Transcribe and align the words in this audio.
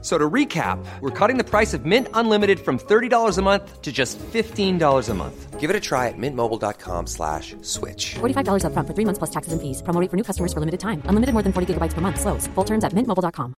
So 0.00 0.16
to 0.16 0.30
recap, 0.30 0.78
we're 1.00 1.10
cutting 1.10 1.38
the 1.38 1.44
price 1.44 1.74
of 1.74 1.84
Mint 1.84 2.06
Unlimited 2.14 2.60
from 2.60 2.78
$30 2.78 3.36
a 3.36 3.42
month 3.42 3.82
to 3.82 3.90
just 3.90 4.16
$15 4.18 5.08
a 5.08 5.14
month. 5.14 5.58
Give 5.58 5.70
it 5.70 5.74
a 5.74 5.80
try 5.80 6.06
at 6.06 6.14
mintmobile.com 6.16 7.08
slash 7.08 7.56
switch. 7.62 8.14
$45 8.20 8.62
upfront 8.62 8.86
for 8.86 8.94
three 8.94 9.04
months 9.04 9.18
plus 9.18 9.30
taxes 9.30 9.52
and 9.52 9.60
fees. 9.60 9.82
Promo 9.82 10.00
rate 10.00 10.08
for 10.08 10.16
new 10.16 10.22
customers 10.22 10.52
for 10.52 10.60
limited 10.60 10.78
time. 10.78 11.02
Unlimited 11.06 11.32
more 11.32 11.42
than 11.42 11.52
40 11.52 11.74
gigabytes 11.74 11.94
per 11.94 12.00
month. 12.00 12.20
Slows. 12.20 12.46
Full 12.54 12.64
terms 12.64 12.84
at 12.84 12.92
mintmobile.com. 12.92 13.54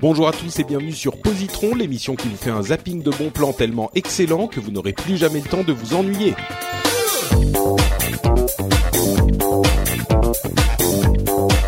Bonjour 0.00 0.28
à 0.28 0.32
tous 0.32 0.60
et 0.60 0.64
bienvenue 0.64 0.92
sur 0.92 1.20
Positron, 1.20 1.74
l'émission 1.74 2.14
qui 2.14 2.28
vous 2.28 2.36
fait 2.36 2.50
un 2.50 2.62
zapping 2.62 3.02
de 3.02 3.10
bons 3.10 3.30
plans 3.30 3.52
tellement 3.52 3.90
excellent 3.96 4.46
que 4.46 4.60
vous 4.60 4.70
n'aurez 4.70 4.92
plus 4.92 5.16
jamais 5.16 5.40
le 5.40 5.48
temps 5.48 5.64
de 5.64 5.72
vous 5.72 5.94
ennuyer. 5.94 6.36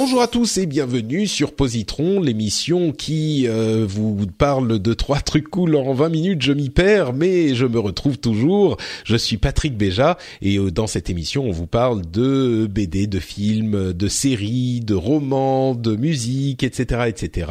Bonjour 0.00 0.22
à 0.22 0.28
tous 0.28 0.58
et 0.58 0.66
bienvenue 0.66 1.26
sur 1.26 1.56
Positron, 1.56 2.20
l'émission 2.20 2.92
qui 2.92 3.48
euh, 3.48 3.84
vous 3.84 4.28
parle 4.28 4.78
de 4.78 4.94
trois 4.94 5.18
trucs 5.18 5.48
cool 5.48 5.74
en 5.74 5.92
20 5.92 6.08
minutes. 6.08 6.42
Je 6.42 6.52
m'y 6.52 6.70
perds, 6.70 7.14
mais 7.14 7.56
je 7.56 7.66
me 7.66 7.80
retrouve 7.80 8.16
toujours. 8.16 8.76
Je 9.02 9.16
suis 9.16 9.38
Patrick 9.38 9.76
Béja 9.76 10.16
et 10.40 10.56
euh, 10.56 10.70
dans 10.70 10.86
cette 10.86 11.10
émission, 11.10 11.46
on 11.48 11.50
vous 11.50 11.66
parle 11.66 12.08
de 12.08 12.68
BD, 12.70 13.08
de 13.08 13.18
films, 13.18 13.92
de 13.92 14.06
séries, 14.06 14.78
de 14.78 14.94
romans, 14.94 15.74
de 15.74 15.96
musique, 15.96 16.62
etc., 16.62 17.06
etc. 17.08 17.50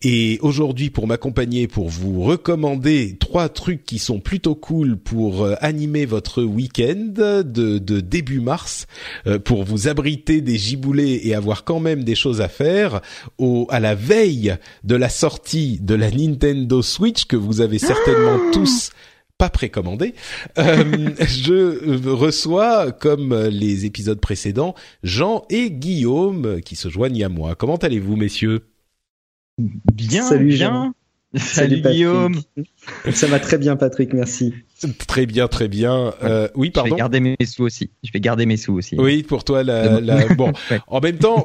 Et 0.00 0.38
aujourd'hui, 0.40 0.88
pour 0.88 1.06
m'accompagner, 1.06 1.68
pour 1.68 1.90
vous 1.90 2.22
recommander 2.22 3.18
trois 3.20 3.50
trucs 3.50 3.84
qui 3.84 3.98
sont 3.98 4.20
plutôt 4.20 4.54
cool 4.54 4.96
pour 4.96 5.44
euh, 5.44 5.54
animer 5.60 6.06
votre 6.06 6.42
week-end 6.42 7.12
de, 7.12 7.42
de 7.42 8.00
début 8.00 8.40
mars, 8.40 8.86
euh, 9.26 9.38
pour 9.38 9.64
vous 9.64 9.86
abriter 9.86 10.40
des 10.40 10.56
giboulées 10.56 11.20
et 11.24 11.34
avoir 11.34 11.57
quand 11.64 11.80
même 11.80 12.04
des 12.04 12.14
choses 12.14 12.40
à 12.40 12.48
faire 12.48 13.00
au, 13.38 13.66
à 13.70 13.80
la 13.80 13.94
veille 13.94 14.56
de 14.84 14.96
la 14.96 15.08
sortie 15.08 15.78
de 15.80 15.94
la 15.94 16.10
Nintendo 16.10 16.82
Switch 16.82 17.24
que 17.24 17.36
vous 17.36 17.60
avez 17.60 17.78
certainement 17.78 18.38
tous 18.52 18.90
pas 19.38 19.48
précommandé. 19.48 20.14
Euh, 20.58 21.10
je 21.20 22.08
reçois, 22.08 22.92
comme 22.92 23.34
les 23.46 23.86
épisodes 23.86 24.20
précédents, 24.20 24.74
Jean 25.02 25.44
et 25.48 25.70
Guillaume 25.70 26.60
qui 26.60 26.76
se 26.76 26.88
joignent 26.88 27.24
à 27.24 27.28
moi. 27.28 27.54
Comment 27.54 27.76
allez-vous, 27.76 28.16
messieurs? 28.16 28.66
Bien, 29.58 30.24
Salut, 30.24 30.46
bien. 30.46 30.56
Jean. 30.56 30.92
Salut. 31.34 31.80
Guillaume. 31.82 32.40
Ça 33.12 33.26
va 33.26 33.38
très 33.38 33.58
bien, 33.58 33.76
Patrick, 33.76 34.12
merci. 34.12 34.54
Très 35.06 35.26
bien, 35.26 35.48
très 35.48 35.68
bien. 35.68 36.14
Euh, 36.22 36.48
oui, 36.54 36.68
Je 36.68 36.72
pardon. 36.72 36.90
vais 36.90 36.96
garder 36.98 37.20
mes 37.20 37.36
sous 37.44 37.64
aussi. 37.64 37.90
Je 38.04 38.10
vais 38.12 38.20
garder 38.20 38.46
mes 38.46 38.56
sous 38.56 38.74
aussi. 38.74 38.96
Oui, 38.98 39.22
pour 39.22 39.44
toi, 39.44 39.62
la, 39.64 40.00
la- 40.00 40.28
bon. 40.34 40.52
Ouais. 40.70 40.80
En 40.86 41.00
même 41.00 41.18
temps, 41.18 41.44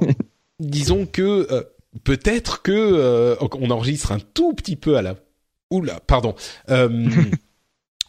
disons 0.59 1.05
que 1.05 1.47
euh, 1.51 1.63
peut-être 2.03 2.61
que 2.61 2.71
euh, 2.71 3.35
on 3.59 3.69
enregistre 3.71 4.11
un 4.11 4.19
tout 4.19 4.53
petit 4.53 4.75
peu 4.75 4.97
à 4.97 5.01
la. 5.01 5.15
Oula, 5.71 5.99
pardon. 6.05 6.35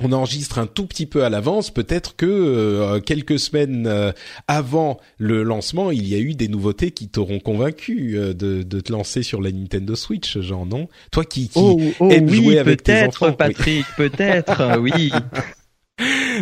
On 0.00 0.11
enregistre 0.12 0.59
un 0.59 0.67
tout 0.67 0.87
petit 0.87 1.06
peu 1.06 1.25
à 1.25 1.31
l'avance. 1.31 1.70
Peut-être 1.70 2.17
que 2.17 2.27
euh, 2.27 3.00
quelques 3.00 3.39
semaines 3.39 3.87
euh, 3.87 4.11
avant 4.48 4.99
le 5.19 5.44
lancement, 5.44 5.93
il 5.93 6.09
y 6.09 6.16
a 6.16 6.19
eu 6.19 6.34
des 6.34 6.49
nouveautés 6.49 6.91
qui 6.91 7.09
t'auront 7.09 7.38
convaincu 7.38 8.16
euh, 8.16 8.34
de, 8.34 8.65
de 8.65 8.81
te 8.81 8.91
lancer 8.91 9.22
sur 9.22 9.41
la 9.41 9.53
Nintendo 9.53 9.94
Switch, 9.94 10.38
Jean, 10.41 10.66
non? 10.66 10.88
Toi 11.12 11.25
qui, 11.25 11.49
qui 11.49 11.59
Oh, 11.60 11.81
oh 12.00 12.10
aime 12.10 12.28
oui, 12.28 12.43
jouer 12.43 12.59
avec 12.59 12.83
tes 12.83 12.93
peut-être, 12.93 13.22
enfants, 13.22 13.31
oui. 13.31 13.37
Patrick, 13.37 13.87
peut-être, 13.97 14.78
oui. 14.81 15.12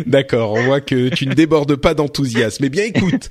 D'accord, 0.07 0.53
on 0.53 0.63
voit 0.63 0.81
que 0.81 1.09
tu 1.09 1.27
ne 1.27 1.33
débordes 1.35 1.75
pas 1.75 1.93
d'enthousiasme. 1.93 2.65
Eh 2.65 2.69
bien, 2.69 2.85
écoute, 2.85 3.29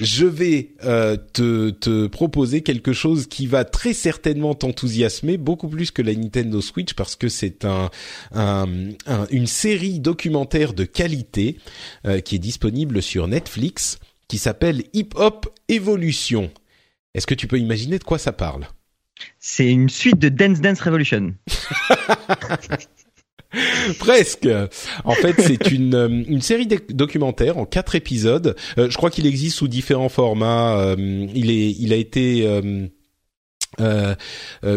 je 0.00 0.26
vais 0.26 0.72
euh, 0.84 1.16
te, 1.32 1.70
te 1.70 2.06
proposer 2.06 2.60
quelque 2.62 2.92
chose 2.92 3.26
qui 3.26 3.46
va 3.46 3.64
très 3.64 3.94
certainement 3.94 4.54
t'enthousiasmer 4.54 5.38
beaucoup 5.38 5.68
plus 5.68 5.90
que 5.90 6.02
la 6.02 6.14
Nintendo 6.14 6.60
Switch 6.60 6.92
parce 6.92 7.16
que 7.16 7.28
c'est 7.30 7.64
un, 7.64 7.90
un- 8.34 8.68
un- 9.06 9.26
une 9.30 9.46
série 9.46 10.00
documentaire 10.00 10.74
de 10.74 10.84
qualité 10.84 11.56
euh, 12.06 12.20
qui 12.20 12.34
est 12.36 12.40
disponible 12.40 13.00
sur 13.00 13.26
Netflix 13.26 13.98
qui 14.28 14.36
s'appelle 14.36 14.82
Hip 14.92 15.10
Hop 15.14 15.48
Evolution. 15.68 16.50
Est-ce 17.14 17.26
que 17.26 17.34
tu 17.34 17.46
peux 17.46 17.58
imaginer 17.58 17.98
de 17.98 18.04
quoi 18.04 18.18
ça 18.18 18.32
parle? 18.32 18.66
C'est 19.38 19.70
une 19.70 19.88
suite 19.88 20.18
de 20.18 20.28
Dance 20.28 20.60
Dance 20.60 20.80
Revolution. 20.82 21.34
Presque. 23.98 24.48
En 25.04 25.14
fait, 25.14 25.34
c'est 25.38 25.70
une 25.70 25.94
euh, 25.94 26.08
une 26.08 26.40
série 26.40 26.66
de 26.66 26.80
documentaires 26.90 27.58
en 27.58 27.64
quatre 27.64 27.94
épisodes. 27.94 28.56
Euh, 28.78 28.90
je 28.90 28.96
crois 28.96 29.10
qu'il 29.10 29.26
existe 29.26 29.56
sous 29.56 29.68
différents 29.68 30.08
formats. 30.08 30.78
Euh, 30.78 31.26
il 31.34 31.50
est 31.50 31.70
il 31.78 31.92
a 31.92 31.96
été 31.96 32.46
euh, 33.80 34.14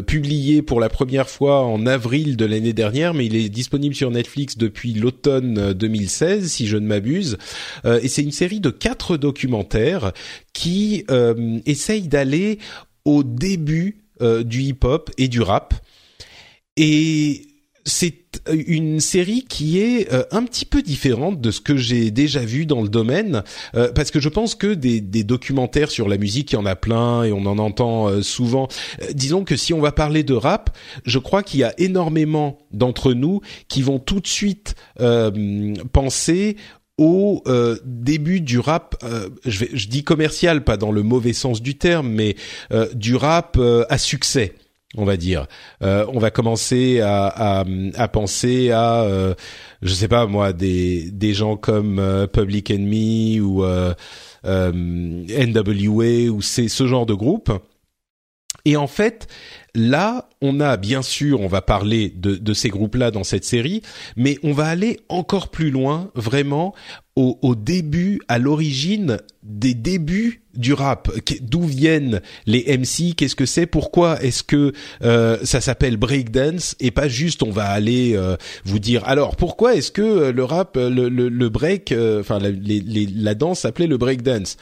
publié 0.01 0.63
pour 0.63 0.79
la 0.79 0.89
première 0.89 1.29
fois 1.29 1.63
en 1.63 1.85
avril 1.85 2.35
de 2.35 2.45
l'année 2.45 2.73
dernière, 2.73 3.13
mais 3.13 3.27
il 3.27 3.35
est 3.35 3.49
disponible 3.49 3.93
sur 3.93 4.09
Netflix 4.09 4.57
depuis 4.57 4.93
l'automne 4.93 5.57
euh, 5.59 5.73
2016, 5.73 6.51
si 6.51 6.67
je 6.67 6.77
ne 6.77 6.87
m'abuse. 6.87 7.37
Et 7.85 8.07
c'est 8.07 8.23
une 8.23 8.31
série 8.31 8.59
de 8.59 8.69
quatre 8.69 9.17
documentaires 9.17 10.11
qui 10.53 11.05
essayent 11.65 12.07
d'aller 12.07 12.59
au 13.05 13.23
début 13.23 14.03
du 14.19 14.61
hip-hop 14.63 15.11
et 15.17 15.27
du 15.27 15.41
rap. 15.41 15.73
Et 16.75 17.47
c'est 17.85 18.26
une 18.51 18.99
série 18.99 19.43
qui 19.43 19.79
est 19.79 20.11
euh, 20.13 20.23
un 20.31 20.43
petit 20.43 20.65
peu 20.65 20.81
différente 20.81 21.41
de 21.41 21.51
ce 21.51 21.61
que 21.61 21.77
j'ai 21.77 22.11
déjà 22.11 22.41
vu 22.41 22.65
dans 22.65 22.81
le 22.81 22.89
domaine, 22.89 23.43
euh, 23.75 23.91
parce 23.93 24.11
que 24.11 24.19
je 24.19 24.29
pense 24.29 24.55
que 24.55 24.73
des, 24.73 25.01
des 25.01 25.23
documentaires 25.23 25.91
sur 25.91 26.07
la 26.07 26.17
musique, 26.17 26.51
il 26.51 26.55
y 26.55 26.57
en 26.57 26.65
a 26.65 26.75
plein 26.75 27.23
et 27.23 27.31
on 27.31 27.45
en 27.45 27.57
entend 27.57 28.07
euh, 28.07 28.21
souvent. 28.21 28.67
Euh, 29.01 29.07
disons 29.13 29.43
que 29.43 29.55
si 29.55 29.73
on 29.73 29.79
va 29.79 29.91
parler 29.91 30.23
de 30.23 30.33
rap, 30.33 30.75
je 31.05 31.19
crois 31.19 31.43
qu'il 31.43 31.59
y 31.59 31.63
a 31.63 31.73
énormément 31.77 32.57
d'entre 32.71 33.13
nous 33.13 33.41
qui 33.67 33.81
vont 33.81 33.99
tout 33.99 34.19
de 34.19 34.27
suite 34.27 34.75
euh, 34.99 35.73
penser 35.93 36.57
au 36.97 37.43
euh, 37.47 37.77
début 37.85 38.41
du 38.41 38.59
rap, 38.59 38.95
euh, 39.03 39.29
je, 39.45 39.59
vais, 39.59 39.69
je 39.73 39.87
dis 39.87 40.03
commercial, 40.03 40.63
pas 40.63 40.77
dans 40.77 40.91
le 40.91 41.03
mauvais 41.03 41.33
sens 41.33 41.61
du 41.61 41.77
terme, 41.77 42.09
mais 42.09 42.35
euh, 42.71 42.87
du 42.93 43.15
rap 43.15 43.57
euh, 43.59 43.85
à 43.89 43.97
succès 43.97 44.55
on 44.97 45.05
va 45.05 45.15
dire. 45.15 45.47
Euh, 45.83 46.05
on 46.11 46.19
va 46.19 46.31
commencer 46.31 46.99
à, 46.99 47.63
à, 47.95 48.07
penser 48.07 48.71
à, 48.71 49.03
euh, 49.03 49.33
je 49.81 49.93
sais 49.93 50.07
pas 50.07 50.25
moi, 50.25 50.51
des 50.53 51.11
des 51.11 51.33
gens 51.33 51.55
comme 51.55 51.99
euh, 51.99 52.27
Public 52.27 52.71
Enemy 52.71 53.39
ou 53.39 53.63
euh, 53.63 53.93
NWA 54.43 56.29
ou 56.31 56.41
c'est 56.41 56.67
ce 56.67 56.87
genre 56.87 57.05
de 57.05 57.13
groupe. 57.13 57.51
Et 58.67 58.75
en 58.75 58.87
fait, 58.87 59.27
là, 59.75 60.27
on 60.41 60.59
a 60.59 60.75
bien 60.75 61.01
sûr, 61.01 61.39
on 61.39 61.47
va 61.47 61.61
parler 61.61 62.09
de, 62.13 62.35
de 62.35 62.53
ces 62.53 62.67
groupes-là 62.67 63.11
dans 63.11 63.23
cette 63.23 63.45
série, 63.45 63.81
mais 64.17 64.37
on 64.43 64.51
va 64.51 64.65
aller 64.65 64.99
encore 65.07 65.47
plus 65.51 65.71
loin, 65.71 66.11
vraiment, 66.15 66.75
au, 67.15 67.39
au 67.41 67.55
début, 67.55 68.19
à 68.27 68.39
l'origine 68.39 69.19
des 69.41 69.73
débuts 69.73 70.41
du 70.53 70.73
rap. 70.73 71.09
D'où 71.39 71.61
viennent 71.63 72.19
les 72.45 72.77
MC 72.77 73.15
Qu'est-ce 73.15 73.37
que 73.37 73.45
c'est? 73.45 73.67
Pourquoi 73.67 74.21
est-ce 74.21 74.43
que 74.43 74.73
euh, 75.01 75.37
ça 75.43 75.61
s'appelle 75.61 75.95
breakdance 75.95 76.75
et 76.81 76.91
pas 76.91 77.07
juste 77.07 77.43
on 77.43 77.51
va 77.51 77.67
aller 77.69 78.17
euh, 78.17 78.35
vous 78.65 78.79
dire 78.79 79.03
alors 79.07 79.37
pourquoi 79.37 79.75
est-ce 79.75 79.91
que 79.93 80.01
euh, 80.01 80.31
le 80.33 80.43
rap, 80.43 80.75
euh, 80.75 80.89
le, 80.89 81.07
le, 81.07 81.29
le 81.29 81.49
break, 81.49 81.93
euh, 81.93 82.19
enfin 82.19 82.39
la, 82.39 82.49
les- 82.49 82.81
les- 82.81 83.07
la 83.07 83.33
danse 83.33 83.61
s'appelait 83.61 83.87
le 83.87 83.97
breakdance? 83.97 84.57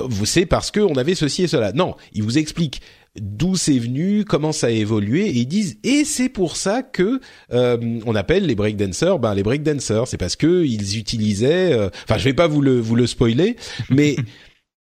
Vous 0.00 0.26
c'est 0.26 0.44
parce 0.44 0.70
que 0.70 0.80
on 0.80 0.94
avait 0.96 1.14
ceci 1.14 1.44
et 1.44 1.48
cela. 1.48 1.72
Non, 1.72 1.96
ils 2.12 2.22
vous 2.22 2.36
expliquent 2.36 2.82
d'où 3.20 3.56
c'est 3.56 3.78
venu, 3.78 4.24
comment 4.24 4.52
ça 4.52 4.68
a 4.68 4.70
évolué, 4.70 5.26
et 5.26 5.38
ils 5.38 5.46
disent 5.46 5.78
et 5.84 6.04
c'est 6.04 6.28
pour 6.28 6.56
ça 6.56 6.82
que 6.82 7.20
euh, 7.52 8.00
on 8.06 8.14
appelle 8.14 8.46
les 8.46 8.54
breakdancers, 8.54 9.18
ben 9.18 9.34
les 9.34 9.42
breakdancers, 9.42 10.06
c'est 10.08 10.16
parce 10.16 10.36
que 10.36 10.64
ils 10.64 10.98
utilisaient, 10.98 11.72
euh, 11.72 11.88
enfin 12.04 12.18
je 12.18 12.24
vais 12.24 12.34
pas 12.34 12.46
vous 12.46 12.60
le 12.60 12.78
vous 12.80 12.96
le 12.96 13.06
spoiler, 13.06 13.56
mais 13.90 14.16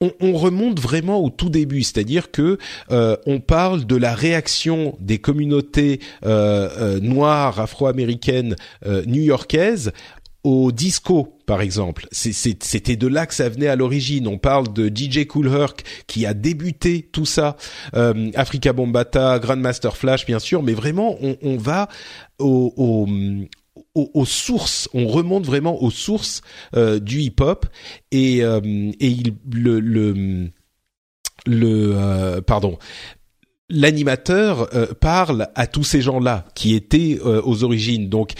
on, 0.01 0.11
on 0.21 0.33
remonte 0.33 0.79
vraiment 0.79 1.23
au 1.23 1.29
tout 1.29 1.49
début, 1.49 1.83
c'est-à-dire 1.83 2.31
que 2.31 2.57
euh, 2.91 3.17
on 3.25 3.39
parle 3.39 3.85
de 3.85 3.95
la 3.95 4.15
réaction 4.15 4.97
des 5.01 5.17
communautés 5.17 5.99
euh, 6.25 6.69
euh, 6.77 6.99
noires 6.99 7.59
afro-américaines 7.59 8.55
euh, 8.85 9.03
new-yorkaises 9.05 9.91
au 10.43 10.71
disco, 10.71 11.37
par 11.45 11.61
exemple. 11.61 12.07
C'était 12.11 12.95
de 12.95 13.07
là 13.07 13.25
que 13.25 13.33
ça 13.33 13.49
venait 13.49 13.67
à 13.67 13.75
l'origine. 13.75 14.27
On 14.27 14.37
parle 14.37 14.71
de 14.71 14.87
DJ 14.87 15.25
Cool 15.27 15.47
Herc 15.47 15.83
qui 16.07 16.25
a 16.25 16.33
débuté 16.33 17.01
tout 17.11 17.25
ça, 17.25 17.57
euh, 17.95 18.31
Africa 18.35 18.71
Bombata, 18.73 19.39
Grandmaster 19.39 19.97
Flash, 19.97 20.25
bien 20.25 20.39
sûr, 20.39 20.63
mais 20.63 20.73
vraiment, 20.73 21.17
on, 21.21 21.37
on 21.41 21.57
va 21.57 21.89
au, 22.39 22.73
au- 22.77 23.07
aux, 23.95 24.11
aux 24.13 24.25
sources, 24.25 24.87
on 24.93 25.07
remonte 25.07 25.45
vraiment 25.45 25.81
aux 25.81 25.91
sources 25.91 26.41
euh, 26.75 26.99
du 26.99 27.21
hip-hop 27.21 27.65
et, 28.11 28.43
euh, 28.43 28.59
et 28.99 29.07
il, 29.07 29.35
le, 29.51 29.79
le, 29.79 30.49
le 31.45 31.91
euh, 31.95 32.41
pardon, 32.41 32.77
l'animateur 33.69 34.69
euh, 34.73 34.87
parle 34.99 35.47
à 35.55 35.67
tous 35.67 35.83
ces 35.83 36.01
gens-là 36.01 36.45
qui 36.55 36.75
étaient 36.75 37.19
euh, 37.23 37.41
aux 37.43 37.63
origines. 37.63 38.09
Donc, 38.09 38.33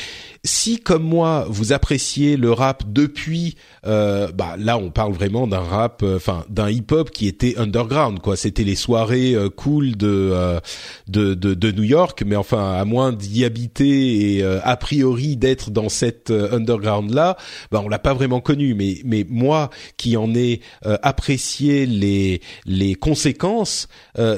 si 0.43 0.79
comme 0.79 1.03
moi 1.03 1.45
vous 1.49 1.73
appréciez 1.73 2.37
le 2.37 2.51
rap 2.51 2.83
depuis, 2.87 3.55
euh, 3.85 4.31
bah 4.31 4.55
là 4.57 4.77
on 4.77 4.89
parle 4.89 5.13
vraiment 5.13 5.47
d'un 5.47 5.59
rap, 5.59 6.01
euh, 6.01 6.15
enfin 6.15 6.45
d'un 6.49 6.69
hip-hop 6.69 7.11
qui 7.11 7.27
était 7.27 7.57
underground 7.59 8.19
quoi. 8.19 8.37
C'était 8.37 8.63
les 8.63 8.75
soirées 8.75 9.33
euh, 9.35 9.49
cool 9.49 9.97
de, 9.97 10.07
euh, 10.07 10.59
de, 11.07 11.33
de 11.33 11.53
de 11.53 11.71
New 11.71 11.83
York, 11.83 12.23
mais 12.25 12.37
enfin 12.37 12.73
à 12.73 12.85
moins 12.85 13.11
d'y 13.11 13.43
habiter 13.43 14.35
et 14.37 14.43
a 14.43 14.77
priori 14.77 15.35
d'être 15.35 15.71
dans 15.71 15.89
cette 15.89 16.31
underground 16.31 17.13
là, 17.13 17.35
bah 17.71 17.81
on 17.83 17.89
l'a 17.89 17.99
pas 17.99 18.13
vraiment 18.13 18.39
connu. 18.39 18.73
Mais 18.73 18.99
mais 19.03 19.25
moi 19.29 19.69
qui 19.97 20.15
en 20.17 20.33
ai 20.33 20.61
apprécié 20.83 21.85
les 21.85 22.41
les 22.65 22.95
conséquences, 22.95 23.87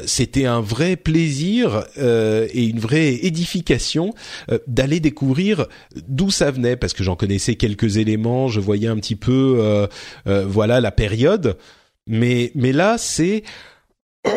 c'était 0.06 0.46
un 0.46 0.62
vrai 0.62 0.81
plaisir 0.96 1.86
euh, 1.98 2.48
et 2.54 2.66
une 2.66 2.80
vraie 2.80 3.14
édification 3.14 4.14
euh, 4.52 4.60
d'aller 4.68 5.00
découvrir 5.00 5.68
d'où 6.08 6.32
ça 6.32 6.52
venait 6.52 6.76
parce 6.76 6.94
que 6.94 7.04
j'en 7.04 7.16
connaissais 7.16 7.56
quelques 7.56 7.98
éléments, 7.98 8.48
je 8.48 8.60
voyais 8.60 8.88
un 8.88 8.98
petit 8.98 9.16
peu 9.16 9.58
euh, 9.60 9.88
voilà 10.26 10.82
la 10.82 10.92
période, 10.92 11.58
mais 12.08 12.52
mais 12.56 12.72
là 12.72 12.98
c'est 12.98 13.44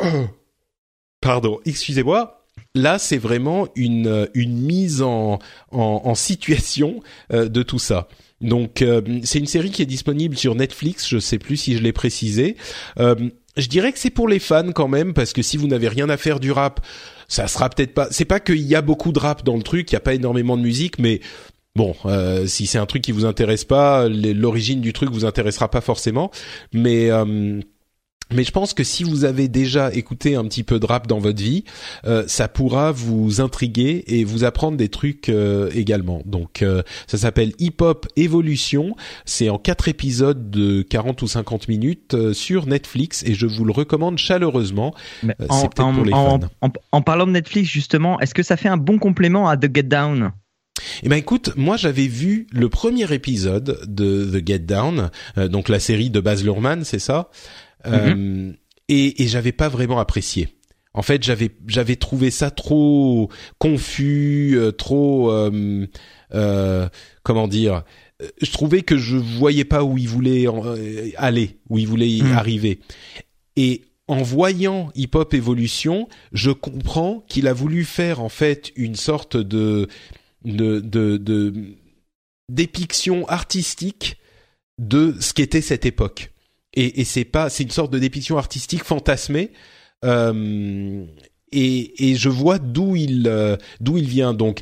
pardon, 1.20 1.60
excusez-moi. 1.64 2.40
Là, 2.76 2.98
c'est 2.98 3.18
vraiment 3.18 3.68
une 3.76 4.28
une 4.34 4.60
mise 4.60 5.00
en 5.00 5.38
en, 5.70 6.14
situation 6.16 7.02
de 7.30 7.62
tout 7.62 7.78
ça. 7.78 8.08
Donc, 8.40 8.84
c'est 9.22 9.38
une 9.38 9.46
série 9.46 9.70
qui 9.70 9.80
est 9.82 9.86
disponible 9.86 10.36
sur 10.36 10.56
Netflix. 10.56 11.08
Je 11.08 11.18
sais 11.18 11.38
plus 11.38 11.56
si 11.56 11.76
je 11.76 11.82
l'ai 11.82 11.92
précisé. 11.92 12.56
Je 13.56 13.68
dirais 13.68 13.92
que 13.92 13.98
c'est 13.98 14.10
pour 14.10 14.28
les 14.28 14.38
fans 14.38 14.72
quand 14.72 14.88
même, 14.88 15.14
parce 15.14 15.32
que 15.32 15.42
si 15.42 15.56
vous 15.56 15.66
n'avez 15.66 15.88
rien 15.88 16.08
à 16.08 16.16
faire 16.16 16.40
du 16.40 16.52
rap, 16.52 16.80
ça 17.28 17.46
sera 17.46 17.70
peut-être 17.70 17.94
pas. 17.94 18.08
C'est 18.10 18.24
pas 18.24 18.40
qu'il 18.40 18.62
y 18.62 18.74
a 18.74 18.82
beaucoup 18.82 19.12
de 19.12 19.18
rap 19.18 19.44
dans 19.44 19.56
le 19.56 19.62
truc, 19.62 19.90
il 19.90 19.94
y 19.94 19.96
a 19.96 20.00
pas 20.00 20.14
énormément 20.14 20.56
de 20.56 20.62
musique, 20.62 20.98
mais 20.98 21.20
bon, 21.76 21.94
euh, 22.06 22.46
si 22.46 22.66
c'est 22.66 22.78
un 22.78 22.86
truc 22.86 23.02
qui 23.02 23.12
vous 23.12 23.24
intéresse 23.24 23.64
pas, 23.64 24.08
l'origine 24.08 24.80
du 24.80 24.92
truc 24.92 25.10
vous 25.10 25.24
intéressera 25.24 25.70
pas 25.70 25.80
forcément. 25.80 26.30
Mais 26.72 27.10
euh, 27.10 27.60
mais 28.34 28.44
je 28.44 28.50
pense 28.50 28.74
que 28.74 28.84
si 28.84 29.04
vous 29.04 29.24
avez 29.24 29.48
déjà 29.48 29.92
écouté 29.94 30.34
un 30.36 30.44
petit 30.44 30.62
peu 30.62 30.78
de 30.78 30.86
rap 30.86 31.06
dans 31.06 31.18
votre 31.18 31.42
vie, 31.42 31.64
euh, 32.04 32.24
ça 32.26 32.48
pourra 32.48 32.92
vous 32.92 33.40
intriguer 33.40 34.04
et 34.08 34.24
vous 34.24 34.44
apprendre 34.44 34.76
des 34.76 34.88
trucs 34.88 35.28
euh, 35.28 35.70
également. 35.74 36.22
Donc 36.26 36.62
euh, 36.62 36.82
ça 37.06 37.16
s'appelle 37.18 37.52
Hip 37.58 37.76
Hop 37.80 38.06
Evolution. 38.16 38.96
C'est 39.24 39.48
en 39.48 39.58
quatre 39.58 39.88
épisodes 39.88 40.50
de 40.50 40.82
40 40.82 41.22
ou 41.22 41.26
50 41.28 41.68
minutes 41.68 42.14
euh, 42.14 42.32
sur 42.34 42.66
Netflix 42.66 43.22
et 43.26 43.34
je 43.34 43.46
vous 43.46 43.64
le 43.64 43.72
recommande 43.72 44.18
chaleureusement. 44.18 44.94
Mais 45.22 45.34
Euh, 45.40 45.46
en, 45.48 45.54
c'est 45.60 45.68
peut-être 45.68 45.80
en- 45.80 45.94
pour 45.94 46.04
les 46.04 46.12
en- 46.12 46.40
fans. 46.40 46.48
en- 46.62 46.70
en 46.92 47.02
parlant 47.02 47.26
de 47.26 47.32
Netflix 47.32 47.68
justement, 47.70 48.20
est-ce 48.20 48.34
que 48.34 48.42
ça 48.42 48.56
fait 48.56 48.68
un 48.68 48.76
bon 48.76 48.98
complément 48.98 49.48
à 49.48 49.56
The 49.56 49.74
Get 49.74 49.84
Down? 49.84 50.32
Eh 51.04 51.08
ben 51.08 51.16
écoute, 51.16 51.52
moi 51.56 51.76
j'avais 51.76 52.08
vu 52.08 52.46
le 52.50 52.68
premier 52.68 53.10
épisode 53.12 53.78
de 53.86 54.24
The 54.40 54.46
Get 54.46 54.58
Down, 54.60 55.10
euh, 55.38 55.46
donc 55.48 55.68
la 55.68 55.78
série 55.78 56.10
de 56.10 56.18
Baz 56.20 56.42
Luhrmann, 56.42 56.82
c'est 56.84 56.98
ça, 56.98 57.30
Euh, 57.86 58.52
et, 58.88 59.22
et 59.22 59.28
j'avais 59.28 59.52
pas 59.52 59.68
vraiment 59.68 59.98
apprécié. 59.98 60.48
En 60.92 61.02
fait, 61.02 61.22
j'avais 61.24 61.50
j'avais 61.66 61.96
trouvé 61.96 62.30
ça 62.30 62.50
trop 62.50 63.28
confus, 63.58 64.52
euh, 64.56 64.70
trop 64.70 65.30
euh, 65.32 65.86
euh, 66.34 66.88
comment 67.24 67.48
dire. 67.48 67.82
euh, 68.22 68.28
Je 68.40 68.50
trouvais 68.52 68.82
que 68.82 68.96
je 68.96 69.16
voyais 69.16 69.64
pas 69.64 69.82
où 69.82 69.98
il 69.98 70.08
voulait 70.08 70.46
aller, 71.16 71.58
où 71.68 71.78
il 71.78 71.86
voulait 71.88 72.10
y 72.10 72.22
Mhm. 72.22 72.32
arriver. 72.32 72.78
Et 73.56 73.82
en 74.06 74.22
voyant 74.22 74.92
Hip 74.94 75.10
Hop 75.14 75.34
Evolution, 75.34 76.08
je 76.32 76.50
comprends 76.52 77.24
qu'il 77.28 77.48
a 77.48 77.52
voulu 77.52 77.84
faire 77.84 78.20
en 78.20 78.28
fait 78.28 78.70
une 78.76 78.94
sorte 78.96 79.36
de 79.36 79.88
de 80.44 80.78
de, 80.80 81.16
de 81.16 81.54
dépiction 82.50 83.26
artistique 83.28 84.16
de 84.78 85.14
ce 85.20 85.32
qu'était 85.32 85.60
cette 85.62 85.86
époque. 85.86 86.30
Et, 86.74 87.00
et 87.00 87.04
c'est 87.04 87.24
pas, 87.24 87.48
c'est 87.50 87.62
une 87.62 87.70
sorte 87.70 87.92
de 87.92 87.98
dépiction 87.98 88.36
artistique 88.38 88.84
fantasmée. 88.84 89.52
Euh, 90.04 91.04
et, 91.52 92.10
et 92.10 92.16
je 92.16 92.28
vois 92.28 92.58
d'où 92.58 92.96
il 92.96 93.26
euh, 93.28 93.56
d'où 93.80 93.96
il 93.96 94.08
vient. 94.08 94.34
Donc, 94.34 94.60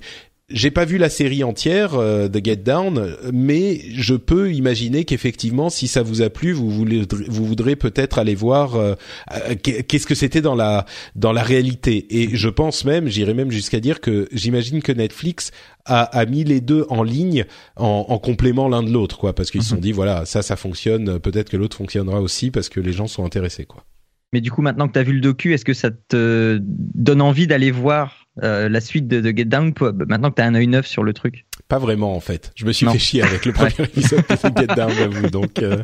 j'ai 0.52 0.70
pas 0.70 0.84
vu 0.84 0.98
la 0.98 1.08
série 1.08 1.44
entière 1.44 1.94
euh, 1.94 2.28
de 2.28 2.40
Get 2.42 2.56
Down, 2.56 3.16
mais 3.32 3.80
je 3.94 4.14
peux 4.14 4.52
imaginer 4.52 5.04
qu'effectivement, 5.04 5.70
si 5.70 5.88
ça 5.88 6.02
vous 6.02 6.22
a 6.22 6.30
plu, 6.30 6.52
vous 6.52 6.70
voulez, 6.70 7.06
vous 7.28 7.44
voudrez 7.44 7.76
peut-être 7.76 8.18
aller 8.18 8.34
voir 8.34 8.76
euh, 8.76 8.94
euh, 9.32 9.54
qu'est-ce 9.56 10.06
que 10.06 10.14
c'était 10.14 10.40
dans 10.40 10.54
la 10.54 10.86
dans 11.14 11.32
la 11.32 11.42
réalité. 11.42 12.06
Et 12.22 12.36
je 12.36 12.48
pense 12.48 12.84
même, 12.84 13.08
j'irais 13.08 13.34
même 13.34 13.50
jusqu'à 13.50 13.80
dire 13.80 14.00
que 14.00 14.28
j'imagine 14.32 14.82
que 14.82 14.92
Netflix 14.92 15.50
a, 15.84 16.02
a 16.02 16.26
mis 16.26 16.44
les 16.44 16.60
deux 16.60 16.86
en 16.88 17.02
ligne 17.02 17.44
en, 17.76 18.06
en 18.08 18.18
complément 18.18 18.68
l'un 18.68 18.82
de 18.82 18.90
l'autre, 18.90 19.18
quoi, 19.18 19.34
parce 19.34 19.50
qu'ils 19.50 19.62
se 19.62 19.70
sont 19.70 19.76
dit 19.76 19.92
voilà, 19.92 20.24
ça, 20.24 20.42
ça 20.42 20.56
fonctionne, 20.56 21.18
peut-être 21.18 21.50
que 21.50 21.56
l'autre 21.56 21.76
fonctionnera 21.76 22.20
aussi 22.20 22.50
parce 22.50 22.68
que 22.68 22.80
les 22.80 22.92
gens 22.92 23.06
sont 23.06 23.24
intéressés, 23.24 23.64
quoi. 23.64 23.84
Mais 24.32 24.40
du 24.40 24.50
coup, 24.50 24.62
maintenant 24.62 24.88
que 24.88 24.94
tu 24.94 24.98
as 24.98 25.02
vu 25.02 25.12
le 25.12 25.20
docu, 25.20 25.52
est-ce 25.52 25.64
que 25.64 25.74
ça 25.74 25.90
te 25.90 26.58
donne 26.62 27.20
envie 27.20 27.46
d'aller 27.46 27.70
voir 27.70 28.21
euh, 28.42 28.68
la 28.68 28.80
suite 28.80 29.08
de, 29.08 29.20
de 29.20 29.36
Get 29.36 29.44
Down 29.46 29.74
pour- 29.74 29.92
Maintenant 29.92 30.30
que 30.30 30.36
tu 30.36 30.42
as 30.42 30.46
un 30.46 30.54
œil 30.54 30.66
neuf 30.68 30.86
sur 30.86 31.02
le 31.02 31.12
truc. 31.12 31.44
Pas 31.68 31.78
vraiment 31.78 32.14
en 32.14 32.20
fait. 32.20 32.52
Je 32.54 32.64
me 32.66 32.72
suis 32.72 32.86
Non. 32.86 32.92
fait 32.92 32.98
chier 32.98 33.22
avec 33.22 33.44
le 33.44 33.52
premier 33.54 33.72
épisode 33.80 34.24
de 34.28 34.60
Get 34.60 34.66
Down, 34.74 34.90
j'avoue. 34.96 35.28
Donc, 35.30 35.58
euh, 35.62 35.82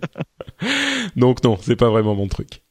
donc 1.16 1.42
non, 1.44 1.58
c'est 1.60 1.76
pas 1.76 1.90
vraiment 1.90 2.14
mon 2.14 2.28
truc. 2.28 2.62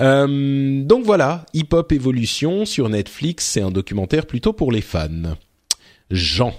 Euh, 0.00 0.82
donc 0.84 1.04
voilà, 1.04 1.46
Hip 1.54 1.68
Hop 1.72 1.90
Evolution 1.92 2.64
sur 2.64 2.88
Netflix, 2.88 3.44
c'est 3.46 3.62
un 3.62 3.70
documentaire 3.70 4.26
plutôt 4.26 4.52
pour 4.52 4.70
les 4.72 4.82
fans. 4.82 5.34
Jean. 6.10 6.54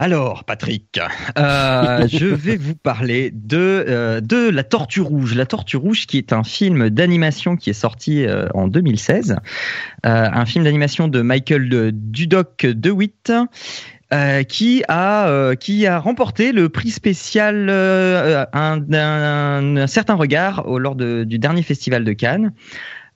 Alors, 0.00 0.44
Patrick, 0.44 1.00
euh, 1.38 2.06
je 2.08 2.26
vais 2.34 2.56
vous 2.56 2.74
parler 2.74 3.30
de, 3.32 3.84
euh, 3.88 4.20
de 4.20 4.48
La 4.50 4.64
Tortue 4.64 5.00
Rouge. 5.00 5.34
La 5.34 5.46
Tortue 5.46 5.76
Rouge, 5.76 6.06
qui 6.06 6.18
est 6.18 6.32
un 6.32 6.42
film 6.42 6.90
d'animation 6.90 7.56
qui 7.56 7.70
est 7.70 7.74
sorti 7.74 8.24
euh, 8.26 8.48
en 8.54 8.66
2016. 8.68 9.36
Euh, 10.04 10.28
un 10.32 10.44
film 10.46 10.64
d'animation 10.64 11.06
de 11.08 11.22
Michael 11.22 11.92
Dudok 11.92 12.66
DeWitt. 12.66 13.32
Qui 14.48 14.84
a 14.86 15.56
qui 15.58 15.88
a 15.88 15.98
remporté 15.98 16.52
le 16.52 16.68
prix 16.68 16.90
spécial 16.90 17.68
un, 17.68 18.46
un- 18.92 19.76
un 19.76 19.86
certain 19.88 20.14
regard 20.14 20.68
au, 20.68 20.78
lors 20.78 20.94
de- 20.94 21.24
du 21.24 21.40
dernier 21.40 21.64
festival 21.64 22.04
de 22.04 22.12
Cannes. 22.12 22.52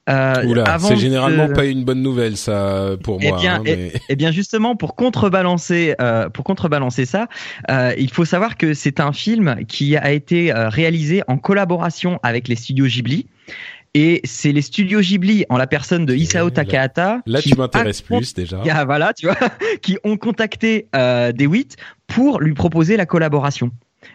Euh, 0.09 0.65
c'est 0.81 0.97
généralement 0.97 1.49
de- 1.49 1.53
pas 1.53 1.65
une 1.67 1.85
bonne 1.85 2.03
nouvelle 2.03 2.37
ça 2.37 2.91
pour 3.03 3.19
Eh 3.21 3.29
moi. 3.29 3.39
bien, 3.41 3.55
hein, 3.57 3.63
mais... 3.65 3.93
Eh 4.09 4.17
bien 4.17 4.31
justement, 4.31 4.75
pour 4.77 4.95
contrebalancer, 4.97 5.95
euh, 6.01 6.29
pour 6.31 6.45
contrebalancer 6.45 7.05
ça, 7.05 7.29
euh, 7.71 7.93
il 7.99 8.11
faut 8.11 8.25
savoir 8.25 8.57
que 8.57 8.75
c'est 8.75 9.01
un 9.01 9.13
film 9.13 9.57
qui 9.67 9.97
a 9.97 10.11
été 10.13 10.53
réalisé 10.53 11.23
en 11.29 11.37
collaboration 11.39 12.19
avec 12.23 12.49
les 12.49 12.57
studios 12.57 12.87
Ghibli. 12.87 13.27
Et 13.95 14.21
c'est 14.25 14.53
les 14.53 14.61
studios 14.63 15.01
Ghibli, 15.01 15.45
en 15.49 15.57
la 15.57 15.67
personne 15.67 16.05
de 16.07 16.15
Isao 16.15 16.47
là- 16.47 16.51
Takahata, 16.51 17.21
Là, 17.27 17.41
qui 17.41 17.51
tu 17.51 17.57
m'intéresses 17.59 18.03
plus 18.03 18.35
déjà. 18.35 18.59
qui 18.61 18.71
a- 18.71 18.85
voilà, 18.85 19.13
tu 19.15 19.27
vois, 19.27 19.37
qui 19.83 19.97
ont 20.05 20.17
contacté 20.19 20.89
euh, 20.95 21.33
DeWitt 21.33 21.77
pour 22.07 22.41
lui 22.41 22.53
proposer 22.55 22.97
la 22.97 23.07
collaboration. 23.07 23.71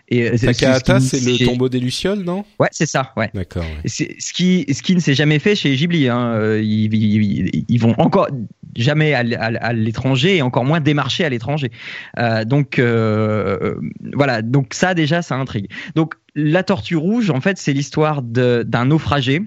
Et 0.09 0.23
euh, 0.29 0.37
c'est- 0.37 0.45
Takahata, 0.47 0.99
ce 0.99 1.17
c'est 1.17 1.25
le 1.39 1.45
tombeau 1.45 1.69
des 1.69 1.79
lucioles, 1.79 2.19
non? 2.23 2.45
Ouais, 2.59 2.69
c'est 2.71 2.85
ça, 2.85 3.11
ouais. 3.17 3.29
D'accord. 3.33 3.63
ouais. 3.63 3.89
Ce 3.89 4.33
qui, 4.33 4.65
ce 4.71 4.81
qui 4.81 4.95
ne 4.95 4.99
s'est 4.99 5.13
jamais 5.13 5.39
fait 5.39 5.55
chez 5.55 5.75
Ghibli. 5.75 6.07
Hein. 6.07 6.33
Euh, 6.35 6.61
Ils, 6.63 6.93
ils- 6.93 7.65
ils 7.67 7.77
vont 7.79 7.93
encore 7.97 8.27
jamais 8.75 9.13
à, 9.13 9.73
l'étranger 9.73 10.37
et 10.37 10.41
encore 10.41 10.65
moins 10.65 10.79
démarcher 10.79 11.25
à 11.25 11.29
l'étranger. 11.29 11.71
Euh, 12.17 12.43
donc 12.45 12.79
euh, 12.79 13.75
voilà, 14.13 14.41
donc 14.41 14.73
ça 14.73 14.93
déjà, 14.93 15.21
ça 15.21 15.35
intrigue. 15.35 15.67
Donc 15.95 16.15
la 16.35 16.63
tortue 16.63 16.95
rouge, 16.95 17.29
en 17.29 17.41
fait, 17.41 17.57
c'est 17.57 17.73
l'histoire 17.73 18.21
d'un 18.23 18.85
naufragé. 18.85 19.41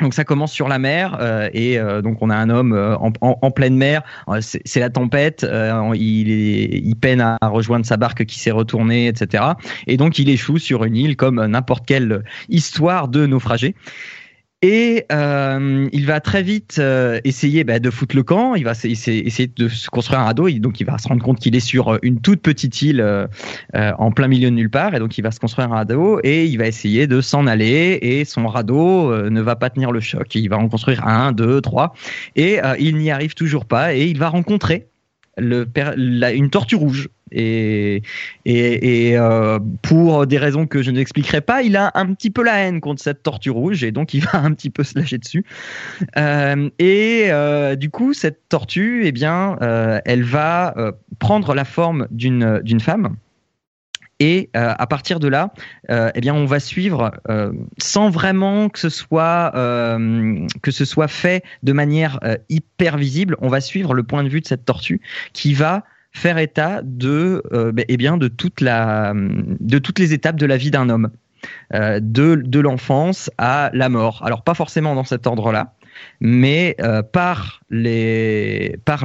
Donc 0.00 0.14
ça 0.14 0.24
commence 0.24 0.52
sur 0.52 0.68
la 0.68 0.78
mer 0.78 1.16
euh, 1.20 1.48
et 1.52 1.78
euh, 1.78 2.00
donc 2.02 2.18
on 2.22 2.30
a 2.30 2.36
un 2.36 2.48
homme 2.50 2.72
euh, 2.72 2.96
en, 2.96 3.12
en- 3.20 3.50
pleine 3.50 3.76
mer. 3.76 4.02
C'est 4.40 4.80
la 4.80 4.90
tempête. 4.90 5.46
il, 5.94 6.30
est- 6.30 6.78
il 6.82 6.94
peine 6.96 7.20
à 7.20 7.36
rejoindre 7.42 7.84
sa 7.84 7.96
barque 7.96 8.24
qui 8.24 8.38
s'est 8.38 8.50
retournée, 8.50 9.08
etc. 9.08 9.44
Et 9.86 9.96
donc 9.96 10.18
il 10.18 10.28
échoue 10.28 10.58
sur 10.58 10.84
une 10.84 10.96
île 10.96 11.16
comme 11.16 11.44
n'importe 11.46 11.84
quelle 11.86 12.22
histoire 12.48 13.08
de 13.08 13.26
naufragé. 13.26 13.74
Et 14.62 15.06
euh, 15.10 15.88
il 15.90 16.04
va 16.04 16.20
très 16.20 16.42
vite 16.42 16.76
euh, 16.78 17.18
essayer 17.24 17.64
bah, 17.64 17.78
de 17.78 17.88
foutre 17.88 18.14
le 18.14 18.22
camp. 18.22 18.54
Il 18.54 18.64
va 18.64 18.72
essayer, 18.72 19.46
de 19.46 19.68
se 19.68 19.88
construire 19.88 20.20
un 20.20 20.24
radeau. 20.24 20.48
Et 20.48 20.58
donc 20.58 20.80
il 20.80 20.84
va 20.84 20.98
se 20.98 21.08
rendre 21.08 21.22
compte 21.22 21.40
qu'il 21.40 21.56
est 21.56 21.60
sur 21.60 21.98
une 22.02 22.20
toute 22.20 22.42
petite 22.42 22.82
île 22.82 23.00
euh, 23.00 23.26
euh, 23.74 23.92
en 23.98 24.12
plein 24.12 24.28
milieu 24.28 24.50
de 24.50 24.54
nulle 24.54 24.68
part. 24.68 24.94
Et 24.94 24.98
donc 24.98 25.16
il 25.16 25.22
va 25.22 25.30
se 25.30 25.40
construire 25.40 25.72
un 25.72 25.76
radeau 25.76 26.20
et 26.24 26.44
il 26.44 26.58
va 26.58 26.66
essayer 26.66 27.06
de 27.06 27.22
s'en 27.22 27.46
aller. 27.46 27.98
Et 28.02 28.26
son 28.26 28.46
radeau 28.46 29.10
euh, 29.10 29.30
ne 29.30 29.40
va 29.40 29.56
pas 29.56 29.70
tenir 29.70 29.92
le 29.92 30.00
choc. 30.00 30.34
Il 30.34 30.50
va 30.50 30.58
en 30.58 30.68
construire 30.68 31.06
un, 31.06 31.32
deux, 31.32 31.62
trois. 31.62 31.94
Et 32.36 32.62
euh, 32.62 32.76
il 32.78 32.96
n'y 32.98 33.10
arrive 33.10 33.32
toujours 33.32 33.64
pas. 33.64 33.94
Et 33.94 34.04
il 34.08 34.18
va 34.18 34.28
rencontrer 34.28 34.89
la- 35.40 36.32
une 36.32 36.50
tortue 36.50 36.76
rouge. 36.76 37.08
Et, 37.32 38.02
et, 38.44 39.10
et, 39.10 39.16
euh, 39.16 39.60
pour 39.82 40.26
des 40.26 40.36
raisons 40.36 40.66
que 40.66 40.82
je 40.82 40.90
n'expliquerai 40.90 41.40
pas, 41.40 41.62
il 41.62 41.76
a 41.76 41.92
un 41.94 42.12
petit 42.12 42.30
peu 42.30 42.42
la 42.42 42.58
haine 42.58 42.80
contre 42.80 43.00
cette 43.00 43.22
tortue 43.22 43.50
rouge 43.50 43.84
et 43.84 43.92
donc 43.92 44.14
il 44.14 44.24
va 44.24 44.40
un 44.40 44.52
petit 44.52 44.68
peu 44.68 44.82
se 44.82 44.98
lâcher 44.98 45.18
dessus. 45.18 45.44
Euh, 46.16 46.68
et 46.80 47.26
euh, 47.28 47.76
du 47.76 47.88
coup, 47.88 48.14
cette 48.14 48.48
tortue, 48.48 49.02
eh 49.04 49.12
bien, 49.12 49.56
elle 50.04 50.24
va 50.24 50.74
prendre 51.20 51.54
la 51.54 51.64
forme 51.64 52.08
d'une 52.10 52.80
femme. 52.80 53.14
Et 54.20 54.50
euh, 54.54 54.74
à 54.78 54.86
partir 54.86 55.18
de 55.18 55.28
là, 55.28 55.52
euh, 55.90 56.10
eh 56.14 56.20
bien, 56.20 56.34
on 56.34 56.44
va 56.44 56.60
suivre 56.60 57.10
euh, 57.30 57.52
sans 57.78 58.10
vraiment 58.10 58.68
que 58.68 58.78
ce 58.78 58.90
soit 58.90 59.52
que 60.62 60.70
ce 60.70 60.84
soit 60.84 61.08
fait 61.08 61.42
de 61.62 61.72
manière 61.72 62.20
hyper 62.48 62.98
visible. 62.98 63.36
On 63.40 63.48
va 63.48 63.60
suivre 63.60 63.94
le 63.94 64.02
point 64.02 64.22
de 64.22 64.28
vue 64.28 64.40
de 64.40 64.46
cette 64.46 64.64
tortue 64.64 65.00
qui 65.32 65.54
va 65.54 65.84
faire 66.12 66.38
état 66.38 66.82
de 66.84 67.42
ben, 67.72 67.84
eh 67.88 67.96
bien 67.96 68.16
de 68.16 68.28
toute 68.28 68.60
la 68.60 69.14
de 69.14 69.78
toutes 69.78 69.98
les 69.98 70.12
étapes 70.12 70.36
de 70.36 70.46
la 70.46 70.56
vie 70.56 70.70
d'un 70.70 70.88
homme, 70.90 71.10
de 71.72 72.00
de 72.00 72.60
l'enfance 72.60 73.30
à 73.38 73.70
la 73.72 73.88
mort. 73.88 74.22
Alors 74.24 74.42
pas 74.42 74.54
forcément 74.54 74.94
dans 74.94 75.04
cet 75.04 75.26
ordre-là, 75.26 75.74
mais 76.20 76.76
euh, 76.80 77.02
par 77.02 77.60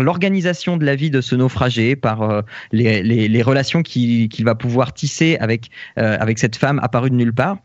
l'organisation 0.02 0.78
de 0.78 0.86
la 0.86 0.96
vie 0.96 1.10
de 1.10 1.22
ce 1.22 1.36
naufragé, 1.36 1.96
par 1.96 2.22
euh, 2.22 2.42
les, 2.72 3.42
relations 3.42 3.84
qu'il 3.84 4.46
va 4.46 4.56
pouvoir 4.56 4.94
tisser 4.94 5.38
euh, 5.40 6.18
avec 6.20 6.40
cette 6.40 6.56
femme 6.56 6.80
apparue 6.84 7.10
de 7.10 7.16
nulle 7.16 7.34
part. 7.34 7.58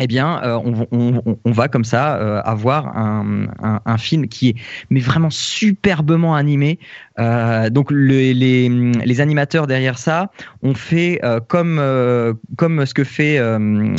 Eh 0.00 0.08
bien, 0.08 0.42
euh, 0.42 0.58
on, 0.64 0.88
on, 0.90 1.38
on 1.44 1.52
va 1.52 1.68
comme 1.68 1.84
ça 1.84 2.16
euh, 2.16 2.40
avoir 2.42 2.96
un, 2.98 3.46
un, 3.62 3.80
un 3.84 3.96
film 3.98 4.26
qui 4.26 4.48
est 4.48 4.54
mais 4.90 4.98
vraiment 4.98 5.30
superbement 5.30 6.34
animé. 6.34 6.80
Euh, 7.20 7.70
donc 7.70 7.92
le- 7.92 8.32
les, 8.32 8.68
les 8.68 9.20
animateurs 9.20 9.68
derrière 9.68 9.96
ça 9.96 10.32
ont 10.64 10.74
fait 10.74 11.20
euh, 11.22 11.38
comme 11.38 11.78
euh, 11.78 12.34
comme 12.56 12.84
ce 12.86 12.92
que 12.92 13.04
fait 13.04 13.38
euh, 13.38 13.58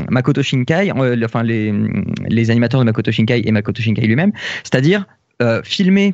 Makoto 0.09 0.43
Shinkai, 0.43 0.91
enfin 1.23 1.43
les 1.43 1.73
les 2.27 2.51
animateurs 2.51 2.81
de 2.81 2.85
Makoto 2.85 3.13
Shinkai 3.13 3.43
et 3.47 3.51
Makoto 3.53 3.81
Shinkai 3.81 4.05
lui-même, 4.05 4.33
c'est-à-dire 4.63 5.07
filmer 5.63 6.13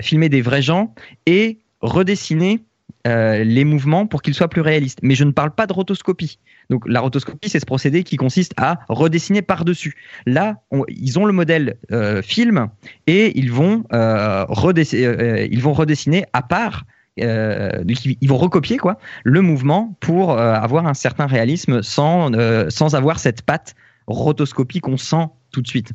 filmer 0.00 0.28
des 0.30 0.40
vrais 0.40 0.62
gens 0.62 0.94
et 1.26 1.58
redessiner 1.82 2.60
euh, 3.06 3.42
les 3.44 3.64
mouvements 3.64 4.06
pour 4.06 4.22
qu'ils 4.22 4.34
soient 4.34 4.48
plus 4.48 4.60
réalistes. 4.60 5.00
Mais 5.02 5.14
je 5.14 5.24
ne 5.24 5.32
parle 5.32 5.50
pas 5.52 5.66
de 5.66 5.72
rotoscopie. 5.72 6.38
Donc 6.70 6.84
la 6.88 7.00
rotoscopie, 7.00 7.48
c'est 7.48 7.60
ce 7.60 7.66
procédé 7.66 8.04
qui 8.04 8.16
consiste 8.16 8.52
à 8.56 8.78
redessiner 8.88 9.42
par-dessus. 9.42 9.94
Là, 10.26 10.58
on- 10.70 10.84
ils 10.88 11.18
ont 11.18 11.24
le 11.24 11.32
modèle 11.32 11.76
euh, 11.90 12.22
film 12.22 12.68
et 13.06 13.36
ils 13.38 13.50
vont, 13.50 13.84
euh, 13.92 14.44
redess- 14.48 14.94
euh, 14.94 15.46
ils 15.50 15.60
vont 15.60 15.72
redessiner 15.72 16.24
à 16.32 16.42
part. 16.42 16.84
ils 17.18 18.28
vont 18.28 18.38
recopier 18.38 18.78
quoi 18.78 18.98
le 19.24 19.42
mouvement 19.42 19.96
pour 20.00 20.38
avoir 20.38 20.86
un 20.86 20.94
certain 20.94 21.26
réalisme 21.26 21.82
sans 21.82 22.30
sans 22.70 22.94
avoir 22.94 23.18
cette 23.18 23.42
patte 23.42 23.74
rotoscopie 24.06 24.80
qu'on 24.80 24.96
sent 24.96 25.26
tout 25.50 25.60
de 25.60 25.68
suite 25.68 25.92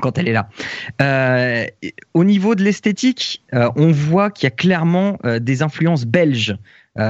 quand 0.00 0.18
elle 0.18 0.28
est 0.28 0.32
là. 0.32 0.48
Euh, 1.00 1.66
au 2.14 2.24
niveau 2.24 2.54
de 2.54 2.62
l'esthétique, 2.62 3.42
euh, 3.54 3.70
on 3.76 3.90
voit 3.90 4.30
qu'il 4.30 4.46
y 4.46 4.48
a 4.48 4.50
clairement 4.50 5.18
euh, 5.24 5.38
des 5.38 5.62
influences 5.62 6.04
belges, 6.04 6.56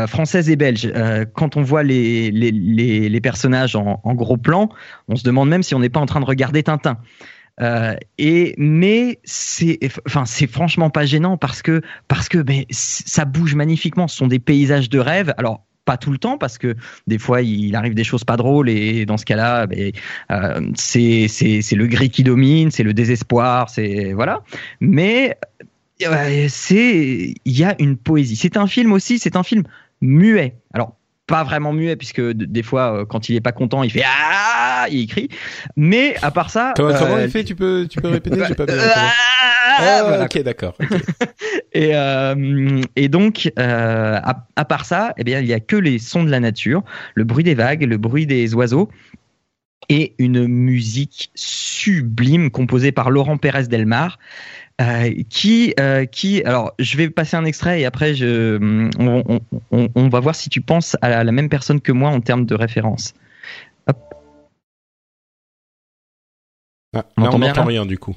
françaises 0.07 0.49
et 0.49 0.57
belges. 0.57 0.91
Quand 1.35 1.59
on 1.59 1.63
voit 1.63 1.83
les, 1.83 2.31
les, 2.31 2.51
les, 2.51 3.21
personnages 3.21 3.77
en, 3.77 4.01
gros 4.15 4.39
plan, 4.39 4.71
on 5.09 5.17
se 5.17 5.25
demande 5.25 5.51
même 5.51 5.63
si 5.63 5.75
on 5.75 5.79
n'est 5.79 5.91
pas 5.91 6.01
en 6.01 6.07
train 6.07 6.21
de 6.21 6.25
regarder 6.25 6.63
Tintin. 6.63 6.97
Et 8.17 8.55
mais 8.57 9.19
c'est 9.25 9.79
enfin 10.07 10.25
c'est 10.25 10.47
franchement 10.47 10.89
pas 10.89 11.05
gênant 11.05 11.37
parce 11.37 11.61
que 11.61 11.83
parce 12.09 12.31
que 12.31 12.39
ben 12.39 12.65
ça 12.71 13.27
bouge 13.27 13.55
magnifiquement 13.55 14.09
ce 14.09 14.17
sont 14.17 14.27
des 14.27 14.39
paysages 14.39 14.89
de 14.89 14.99
rêve 14.99 15.35
alors 15.37 15.67
pas 15.85 15.97
tout 15.97 16.11
le 16.11 16.19
temps 16.19 16.39
parce 16.39 16.59
que 16.59 16.77
des 17.07 17.19
fois 17.19 17.43
il 17.43 17.75
arrive 17.77 17.95
des 17.95 18.05
choses 18.05 18.25
pas 18.25 18.37
drôles 18.37 18.69
et 18.69 19.07
dans 19.07 19.17
ce 19.17 19.25
cas-là 19.25 19.67
ben, 19.67 19.93
euh, 20.31 20.61
c'est 20.75 21.29
c'est 21.29 21.77
le 21.77 21.87
gris 21.87 22.11
qui 22.11 22.23
domine 22.23 22.71
c'est 22.71 22.83
le 22.83 22.95
désespoir 22.95 23.69
c'est 23.71 24.13
voilà. 24.13 24.43
Mais 24.81 25.37
euh, 26.03 26.47
c'est 26.49 27.35
il 27.45 27.59
y 27.59 27.65
a 27.65 27.75
une 27.79 27.97
poésie. 27.97 28.37
C'est 28.37 28.57
un 28.57 28.67
film 28.67 28.93
aussi 28.93 29.19
c'est 29.19 29.37
un 29.37 29.43
film 29.43 29.65
muet. 30.01 30.55
Alors 30.73 30.97
pas 31.27 31.43
vraiment 31.45 31.73
muet 31.73 31.97
puisque 31.97 32.21
des 32.21 32.63
fois 32.63 33.01
euh, 33.01 33.05
quand 33.05 33.29
il 33.29 33.37
est 33.37 33.41
pas 33.41 33.53
content 33.53 33.83
il 33.83 33.91
fait 33.91 34.03
ah 34.05 34.87
il 34.91 35.07
crie 35.07 35.29
mais 35.77 36.17
à 36.23 36.31
part 36.31 36.51
ça 36.51 36.75
Comment, 36.77 36.93
comment 36.99 37.15
euh, 37.17 37.25
il 37.25 37.31
fait? 37.31 37.45
Tu 37.45 37.55
peux, 37.55 37.87
tu 37.89 38.01
peux 38.01 38.09
répéter 38.09 38.39
J'ai 38.47 38.55
pas 38.55 38.67
bien 38.67 38.77
ah, 38.95 39.11
Ah, 39.79 40.03
voilà. 40.07 40.25
ok, 40.25 40.43
d'accord. 40.43 40.77
Et, 41.73 41.91
euh, 41.95 42.81
et 42.95 43.09
donc, 43.09 43.51
euh, 43.59 44.21
à, 44.23 44.47
à 44.55 44.65
part 44.65 44.85
ça, 44.85 45.13
eh 45.19 45.25
bien, 45.25 45.41
il 45.41 45.47
y 45.47 45.53
a 45.53 45.59
que 45.59 45.75
les 45.75 45.99
sons 45.99 46.23
de 46.23 46.31
la 46.31 46.39
nature, 46.39 46.85
le 47.15 47.25
bruit 47.25 47.43
des 47.43 47.55
vagues, 47.55 47.83
le 47.83 47.97
bruit 47.97 48.27
des 48.27 48.55
oiseaux 48.55 48.89
et 49.89 50.15
une 50.19 50.47
musique 50.47 51.31
sublime 51.35 52.51
composée 52.51 52.93
par 52.93 53.11
Laurent 53.11 53.37
Pérez 53.37 53.65
Delmar. 53.65 54.19
Euh, 54.81 55.13
qui, 55.31 55.73
euh, 55.79 56.05
qui, 56.05 56.43
alors, 56.43 56.73
je 56.81 56.97
vais 56.97 57.09
passer 57.09 57.37
un 57.37 57.45
extrait 57.45 57.81
et 57.81 57.85
après, 57.87 58.17
je, 58.17 58.59
on, 58.99 59.23
on, 59.29 59.41
on, 59.71 59.89
on 59.95 60.09
va 60.09 60.19
voir 60.19 60.35
si 60.35 60.49
tu 60.51 60.61
penses 60.61 60.97
à 61.01 61.09
la, 61.11 61.23
la 61.23 61.31
même 61.33 61.49
personne 61.49 61.81
que 61.81 61.93
moi 61.93 62.11
en 62.11 62.21
termes 62.21 62.45
de 62.45 62.57
référence. 62.57 63.15
Ah, 66.97 67.05
On 67.17 67.23
là, 67.23 67.31
n'entend 67.39 67.65
rien 67.65 67.87
du 67.87 67.99
coup. 67.99 68.17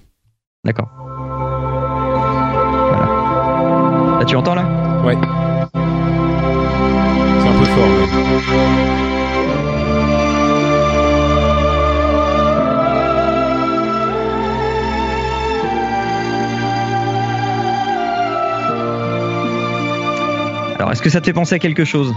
D'accord. 0.64 0.90
Voilà. 2.90 4.18
Là, 4.20 4.26
tu 4.26 4.36
entends 4.36 4.56
là? 4.56 4.64
Ouais. 5.04 5.14
C'est 5.14 5.20
un 7.50 7.60
peu 7.60 7.66
fort. 7.66 7.88
mais- 7.88 9.17
Alors, 20.88 20.94
est-ce 20.94 21.02
que 21.02 21.10
ça 21.10 21.20
te 21.20 21.26
fait 21.26 21.34
penser 21.34 21.54
à 21.54 21.60
quelque 21.60 21.84
chose 21.84 22.16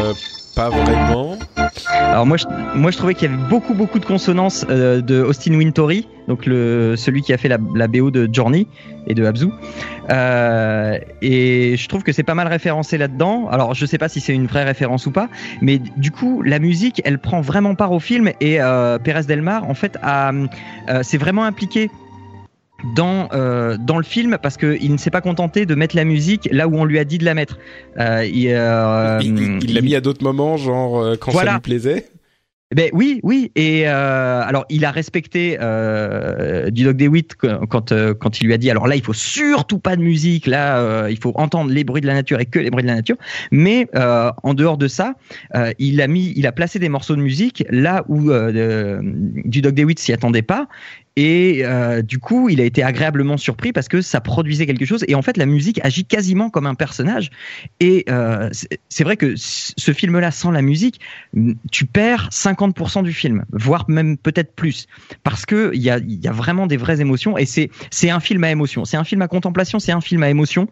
Euh, 0.00 0.14
pas 0.54 0.70
vraiment. 0.70 1.36
Alors 1.90 2.26
moi 2.26 2.36
je, 2.36 2.46
moi 2.76 2.92
je 2.92 2.96
trouvais 2.96 3.14
qu'il 3.14 3.28
y 3.28 3.34
avait 3.34 3.42
beaucoup 3.50 3.74
beaucoup 3.74 3.98
de 3.98 4.04
consonances 4.04 4.64
euh, 4.70 5.00
de 5.00 5.20
Austin 5.20 5.54
Wintory, 5.54 6.06
donc 6.28 6.46
le 6.46 6.94
celui 6.96 7.22
qui 7.22 7.32
a 7.32 7.38
fait 7.38 7.48
la, 7.48 7.58
la 7.74 7.88
BO 7.88 8.12
de 8.12 8.32
Journey 8.32 8.68
et 9.08 9.14
de 9.14 9.24
Abzu. 9.24 9.48
Euh, 10.10 10.96
et 11.22 11.76
je 11.76 11.88
trouve 11.88 12.04
que 12.04 12.12
c'est 12.12 12.22
pas 12.22 12.36
mal 12.36 12.46
référencé 12.46 12.96
là-dedans. 12.96 13.48
Alors 13.50 13.74
je 13.74 13.84
sais 13.84 13.98
pas 13.98 14.08
si 14.08 14.20
c'est 14.20 14.32
une 14.32 14.46
vraie 14.46 14.62
référence 14.62 15.06
ou 15.06 15.10
pas, 15.10 15.28
mais 15.60 15.80
du 15.96 16.12
coup 16.12 16.40
la 16.42 16.60
musique 16.60 17.02
elle 17.04 17.18
prend 17.18 17.40
vraiment 17.40 17.74
part 17.74 17.90
au 17.90 17.98
film 17.98 18.30
et 18.40 18.60
euh, 18.60 19.00
Pérez 19.00 19.24
Delmar 19.24 19.68
en 19.68 19.74
fait 19.74 19.98
a, 20.04 20.30
s'est 21.02 21.18
vraiment 21.18 21.42
impliqué 21.42 21.90
dans 22.94 23.28
euh, 23.32 23.76
dans 23.78 23.96
le 23.96 24.04
film 24.04 24.38
parce 24.42 24.56
que 24.56 24.76
il 24.80 24.92
ne 24.92 24.96
s'est 24.98 25.10
pas 25.10 25.20
contenté 25.22 25.64
de 25.66 25.74
mettre 25.74 25.96
la 25.96 26.04
musique 26.04 26.48
là 26.52 26.68
où 26.68 26.76
on 26.76 26.84
lui 26.84 26.98
a 26.98 27.04
dit 27.04 27.18
de 27.18 27.24
la 27.24 27.34
mettre. 27.34 27.58
Euh, 27.98 28.24
il 28.26 28.48
euh, 28.50 29.18
il 29.22 29.38
il- 29.38 29.64
il 29.64 29.74
l'a 29.74 29.80
mis 29.80 29.94
à 29.94 30.00
d'autres 30.00 30.22
moments, 30.22 30.56
genre 30.56 31.16
quand 31.18 31.32
Voilà. 31.32 31.52
ça 31.52 31.56
lui 31.56 31.62
plaisait. 31.62 32.06
ben 32.74 32.90
oui, 32.92 33.20
oui. 33.22 33.52
Et 33.56 33.88
euh, 33.88 34.42
alors, 34.42 34.66
il 34.68 34.84
a 34.84 34.90
respecté 34.90 35.56
euh, 35.60 36.68
du 36.70 36.82
Dog 36.84 36.96
DeWitt 36.96 37.34
quand 37.36 37.64
quand, 37.66 37.92
euh, 37.92 38.12
quand 38.12 38.40
il 38.40 38.46
lui 38.46 38.52
a 38.54 38.58
dit. 38.58 38.70
Alors 38.70 38.86
là, 38.88 38.96
il 38.96 39.02
faut 39.02 39.12
surtout 39.14 39.78
pas 39.78 39.96
de 39.96 40.02
musique. 40.02 40.46
Là, 40.46 40.78
euh, 40.80 41.08
il 41.10 41.18
faut 41.18 41.32
entendre 41.36 41.70
les 41.70 41.84
bruits 41.84 42.02
de 42.02 42.06
la 42.08 42.14
nature 42.14 42.40
et 42.40 42.44
que 42.46 42.58
les 42.58 42.70
bruits 42.70 42.82
de 42.82 42.88
la 42.88 42.96
nature. 42.96 43.16
Mais 43.52 43.88
en 43.94 44.52
dehors 44.54 44.76
de 44.78 44.88
ça, 44.88 45.14
il 45.78 46.00
a 46.02 46.06
mis, 46.08 46.32
il 46.36 46.46
a 46.46 46.52
placé 46.52 46.78
des 46.78 46.88
morceaux 46.90 47.16
de 47.16 47.22
musique 47.22 47.64
là 47.70 48.04
où 48.08 48.30
de- 48.30 49.00
du 49.44 49.62
Dog 49.62 49.74
DeWitt 49.74 49.98
s'y 49.98 50.12
attendait 50.12 50.42
pas. 50.42 50.68
Et 51.16 51.64
euh, 51.64 52.02
du 52.02 52.18
coup, 52.18 52.50
il 52.50 52.60
a 52.60 52.64
été 52.64 52.82
agréablement 52.82 53.38
surpris 53.38 53.72
parce 53.72 53.88
que 53.88 54.02
ça 54.02 54.20
produisait 54.20 54.66
quelque 54.66 54.84
chose. 54.84 55.04
Et 55.08 55.14
en 55.14 55.22
fait, 55.22 55.38
la 55.38 55.46
musique 55.46 55.80
agit 55.82 56.04
quasiment 56.04 56.50
comme 56.50 56.66
un 56.66 56.74
personnage. 56.74 57.30
Et 57.80 58.04
euh, 58.10 58.50
c'est 58.90 59.04
vrai 59.04 59.16
que 59.16 59.34
ce 59.36 59.92
film-là, 59.92 60.30
sans 60.30 60.50
la 60.50 60.60
musique, 60.60 61.00
tu 61.72 61.86
perds 61.86 62.28
50% 62.30 63.02
du 63.02 63.14
film, 63.14 63.46
voire 63.50 63.86
même 63.88 64.18
peut-être 64.18 64.54
plus, 64.54 64.86
parce 65.22 65.46
que 65.46 65.70
il 65.72 65.80
y 65.80 65.88
a, 65.88 65.98
y 65.98 66.28
a 66.28 66.32
vraiment 66.32 66.66
des 66.66 66.76
vraies 66.76 67.00
émotions. 67.00 67.38
Et 67.38 67.46
c'est 67.46 67.70
un 68.10 68.20
film 68.20 68.44
à 68.44 68.50
émotion, 68.50 68.84
c'est 68.84 68.98
un 68.98 69.04
film 69.04 69.22
à 69.22 69.28
contemplation, 69.28 69.78
c'est 69.78 69.92
un 69.92 70.02
film 70.02 70.22
à 70.22 70.28
émotion. 70.28 70.68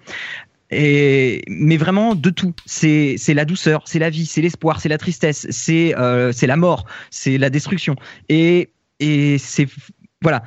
Et 0.71 1.43
mais 1.49 1.77
vraiment 1.79 2.15
de 2.15 2.31
tout. 2.31 2.55
C'est 2.67 3.17
la 3.29 3.45
douceur, 3.47 3.83
c'est 3.87 3.99
la 3.99 4.11
vie, 4.11 4.27
c'est 4.27 4.43
l'espoir, 4.43 4.81
c'est 4.81 4.89
la 4.89 4.99
tristesse, 4.99 5.47
c'est 5.49 5.95
euh, 5.97 6.33
la 6.43 6.57
mort, 6.57 6.85
c'est 7.11 7.39
la 7.39 7.49
destruction. 7.49 7.97
Et 8.29 8.71
c'est 9.39 9.69
voilà. 10.25 10.43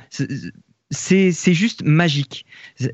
C'est 0.90 1.52
juste 1.54 1.82
magique. 1.84 2.44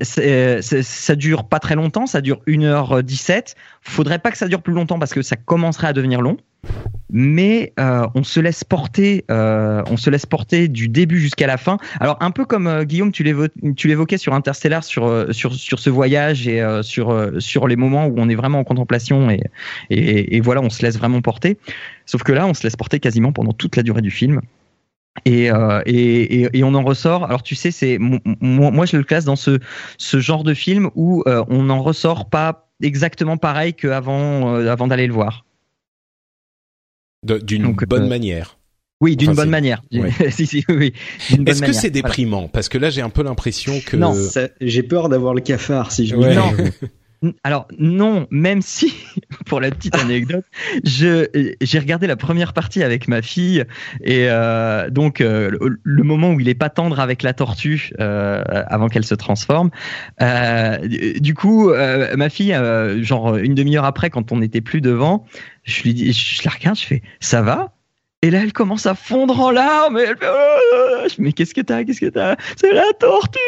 C'est- 0.01 0.61
ça 0.83 1.15
dure 1.15 1.47
pas 1.47 1.59
très 1.59 1.75
longtemps, 1.75 2.05
ça 2.07 2.21
dure 2.21 2.41
1h17. 2.45 3.55
Faudrait 3.81 4.19
pas 4.19 4.31
que 4.31 4.37
ça 4.37 4.47
dure 4.47 4.61
plus 4.61 4.73
longtemps 4.73 4.99
parce 4.99 5.13
que 5.13 5.21
ça 5.21 5.35
commencerait 5.35 5.87
à 5.87 5.93
devenir 5.93 6.21
long. 6.21 6.37
Mais 7.11 7.71
euh, 7.79 8.07
on 8.15 8.23
se 8.23 8.39
laisse 8.39 8.63
porter, 8.63 9.23
euh, 9.29 9.83
on 9.87 9.97
se 9.97 10.09
laisse 10.09 10.25
porter 10.25 10.67
du 10.67 10.89
début 10.89 11.19
jusqu'à 11.19 11.45
la 11.45 11.57
fin. 11.57 11.77
Alors 11.99 12.17
un 12.21 12.31
peu 12.31 12.43
comme 12.43 12.65
euh, 12.65 12.83
Guillaume, 12.83 13.11
tu 13.11 13.23
l'évo- 13.23 13.47
tu 13.77 13.87
l'évoquais 13.87 14.17
sur 14.17 14.33
Interstellar, 14.33 14.83
sur 14.83 15.05
euh, 15.05 15.31
sur 15.31 15.53
sur 15.53 15.77
ce 15.77 15.91
voyage 15.91 16.47
et 16.47 16.61
euh, 16.63 16.81
sur 16.81 17.11
euh, 17.11 17.39
sur 17.39 17.67
les 17.67 17.75
moments 17.75 18.07
où 18.07 18.15
on 18.17 18.27
est 18.29 18.35
vraiment 18.35 18.59
en 18.59 18.63
contemplation 18.63 19.29
et, 19.29 19.41
et 19.91 20.35
et 20.37 20.41
voilà, 20.41 20.61
on 20.61 20.71
se 20.71 20.81
laisse 20.81 20.97
vraiment 20.97 21.21
porter. 21.21 21.59
Sauf 22.07 22.23
que 22.23 22.31
là, 22.33 22.47
on 22.47 22.55
se 22.55 22.63
laisse 22.63 22.75
porter 22.75 22.99
quasiment 22.99 23.31
pendant 23.31 23.53
toute 23.53 23.75
la 23.75 23.83
durée 23.83 24.01
du 24.01 24.11
film. 24.11 24.41
Et, 25.23 25.49
euh, 25.49 25.81
et, 25.85 26.41
et, 26.41 26.49
et 26.57 26.63
on 26.65 26.73
en 26.73 26.83
ressort. 26.83 27.23
Alors 27.23 27.41
tu 27.41 27.55
sais, 27.55 27.71
c'est 27.71 27.97
mo- 27.97 28.19
moi, 28.41 28.69
moi 28.71 28.85
je 28.85 28.97
le 28.97 29.03
classe 29.03 29.23
dans 29.23 29.37
ce 29.37 29.59
ce 29.97 30.19
genre 30.19 30.43
de 30.43 30.53
film 30.53 30.89
où 30.95 31.23
euh, 31.25 31.43
on 31.47 31.63
n'en 31.63 31.81
ressort 31.81 32.29
pas 32.29 32.69
exactement 32.83 33.37
pareil 33.37 33.73
qu'avant 33.73 34.55
euh, 34.55 34.69
avant 34.69 34.87
d'aller 34.87 35.07
le 35.07 35.13
voir. 35.13 35.45
D'une 37.23 37.63
Donc, 37.63 37.85
bonne 37.87 38.03
euh, 38.03 38.07
manière. 38.09 38.57
Oui, 39.01 39.15
d'une 39.17 39.29
Enfin, 39.29 39.35
bonne 39.37 39.45
c'est- 39.45 39.51
manière. 39.51 39.81
ouais. 39.93 40.11
si, 40.31 40.45
si, 40.45 40.63
oui, 40.69 40.75
oui. 40.75 40.93
D'une 41.29 41.37
bonne 41.43 41.47
Est-ce 41.49 41.61
que 41.61 41.67
manière. 41.67 41.81
c'est 41.81 41.89
déprimant? 41.89 42.47
Parce 42.47 42.69
que 42.69 42.77
là, 42.77 42.89
j'ai 42.89 43.01
un 43.01 43.09
peu 43.09 43.23
l'impression 43.23 43.73
que. 43.85 43.97
Non. 43.97 44.13
Ça- 44.13 44.49
J'ai 44.61 44.83
peur 44.83 45.09
d'avoir 45.09 45.33
le 45.33 45.41
cafard 45.41 45.91
si 45.91 46.05
je 46.07 46.15
Ouais. 46.15 46.29
me 46.29 46.35
Non. 46.35 46.51
Alors 47.43 47.67
non, 47.77 48.27
même 48.29 48.61
si, 48.61 48.93
pour 49.45 49.59
la 49.59 49.71
petite 49.71 49.95
anecdote, 49.95 50.45
j'ai 50.83 51.79
regardé 51.79 52.07
la 52.07 52.15
première 52.15 52.53
partie 52.53 52.83
avec 52.83 53.07
ma 53.07 53.21
fille 53.21 53.63
et 54.03 54.27
euh, 54.29 54.89
donc 54.89 55.21
euh, 55.21 55.51
le, 55.83 56.03
moment 56.03 56.31
où 56.31 56.39
il 56.39 56.49
est 56.49 56.55
pas 56.55 56.69
tendre 56.69 56.99
avec 56.99 57.23
la 57.23 57.33
tortue 57.33 57.91
euh, 57.99 58.43
avant 58.67 58.87
qu'elle 58.87 59.05
se 59.05 59.15
transforme. 59.15 59.69
Du- 60.19 61.33
coup, 61.35 61.69
ma 62.15 62.29
fille, 62.29 62.55
genre 63.01 63.35
une 63.35 63.55
demi-heure 63.55 63.85
après, 63.85 64.09
quand 64.09 64.31
on 64.31 64.37
n'était 64.37 64.61
plus 64.61 64.79
devant, 64.79 65.25
je 65.63 65.83
lui 65.83 65.93
dis, 65.93 66.13
je 66.13 66.41
la 66.45 66.51
regarde, 66.51 66.77
je 66.77 66.85
fais, 66.85 67.01
ça 67.19 67.41
va? 67.41 67.75
Et 68.25 68.31
là, 68.31 68.39
elle 68.41 68.53
commence 68.53 68.87
à 68.87 68.95
fondre 68.95 69.39
en 69.39 69.51
larmes. 69.51 69.99
Et 69.99 70.01
elle 70.01 70.17
fait, 70.17 70.25
Mais 71.19 71.31
qu'est-ce 71.33 71.53
que 71.53 71.61
t'as 71.61 71.83
Qu'est-ce 71.83 71.99
que 72.01 72.07
t'as? 72.09 72.35
C'est 72.57 72.73
la 72.73 72.83
tortue 72.99 73.39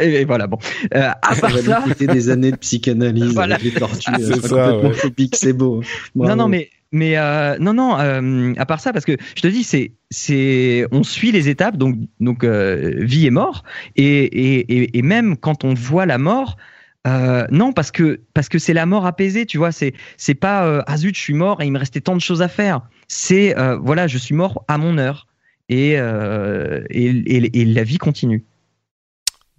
et, 0.00 0.20
et 0.20 0.24
voilà, 0.24 0.46
bon. 0.46 0.58
Euh, 0.94 1.08
à 1.10 1.36
part 1.36 1.58
ça, 1.58 1.84
des 1.98 2.30
années 2.30 2.50
de 2.52 2.56
psychanalyse 2.56 3.32
Voilà. 3.34 3.56
avec 3.56 3.72
les 3.72 3.78
tortues. 3.78 4.10
C'est 4.18 4.32
euh, 4.32 4.34
ça, 4.36 4.48
complètement 4.48 4.88
ouais. 4.90 4.94
phobique, 4.94 5.36
c'est 5.36 5.52
beau. 5.52 5.82
Non, 6.14 6.24
Bravo. 6.24 6.36
non, 6.36 6.48
mais 6.48 6.70
mais 6.92 7.16
euh, 7.16 7.56
non, 7.58 7.72
non. 7.74 7.98
euh, 7.98 8.52
à 8.58 8.66
part 8.66 8.80
ça, 8.80 8.92
parce 8.92 9.04
que 9.04 9.16
je 9.34 9.40
te 9.42 9.48
dis, 9.48 9.64
c'est 9.64 9.92
c'est 10.10 10.86
on 10.92 11.02
suit 11.02 11.32
les 11.32 11.48
étapes, 11.48 11.76
donc 11.76 11.96
donc 12.20 12.44
euh, 12.44 12.92
vie 12.98 13.26
et 13.26 13.30
mort, 13.30 13.64
et, 13.96 14.04
et 14.24 14.58
et 14.82 14.98
et 14.98 15.02
même 15.02 15.36
quand 15.36 15.64
on 15.64 15.74
voit 15.74 16.06
la 16.06 16.18
mort. 16.18 16.56
Euh, 17.04 17.48
non 17.50 17.72
parce 17.72 17.90
que 17.90 18.20
parce 18.32 18.48
que 18.48 18.60
c'est 18.60 18.74
la 18.74 18.86
mort 18.86 19.06
apaisée 19.06 19.44
tu 19.44 19.58
vois 19.58 19.72
c'est 19.72 19.92
c'est 20.16 20.36
pas 20.36 20.64
euh, 20.66 20.82
ah 20.86 20.96
zut 20.96 21.16
je 21.16 21.20
suis 21.20 21.34
mort 21.34 21.60
et 21.60 21.66
il 21.66 21.72
me 21.72 21.78
restait 21.80 22.00
tant 22.00 22.14
de 22.14 22.20
choses 22.20 22.42
à 22.42 22.46
faire 22.48 22.82
c'est 23.08 23.58
euh, 23.58 23.76
voilà 23.76 24.06
je 24.06 24.18
suis 24.18 24.36
mort 24.36 24.64
à 24.68 24.78
mon 24.78 24.98
heure 24.98 25.26
et 25.68 25.94
euh, 25.98 26.82
et, 26.90 27.06
et, 27.06 27.60
et 27.60 27.64
la 27.64 27.84
vie 27.84 27.98
continue 27.98 28.44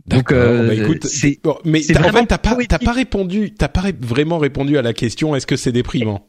Donc, 0.08 0.30
D'accord. 0.32 0.38
euh, 0.38 0.68
bah, 0.68 0.74
écoute, 0.74 1.06
c'est- 1.06 1.40
bon, 1.44 1.58
mais 1.64 1.82
t'as- 1.82 2.00
en 2.00 2.04
vraiment 2.04 2.20
fait, 2.20 2.28
t'as 2.28 2.38
pas, 2.38 2.58
t'as 2.68 2.80
pas 2.80 2.92
répondu, 2.92 3.54
t'as 3.54 3.70
pas 3.70 3.84
vraiment 4.02 4.38
répondu 4.38 4.78
à 4.78 4.82
la 4.82 4.94
question. 4.94 5.36
Est-ce 5.36 5.48
que 5.48 5.56
c'est 5.56 5.72
déprimant? 5.72 6.28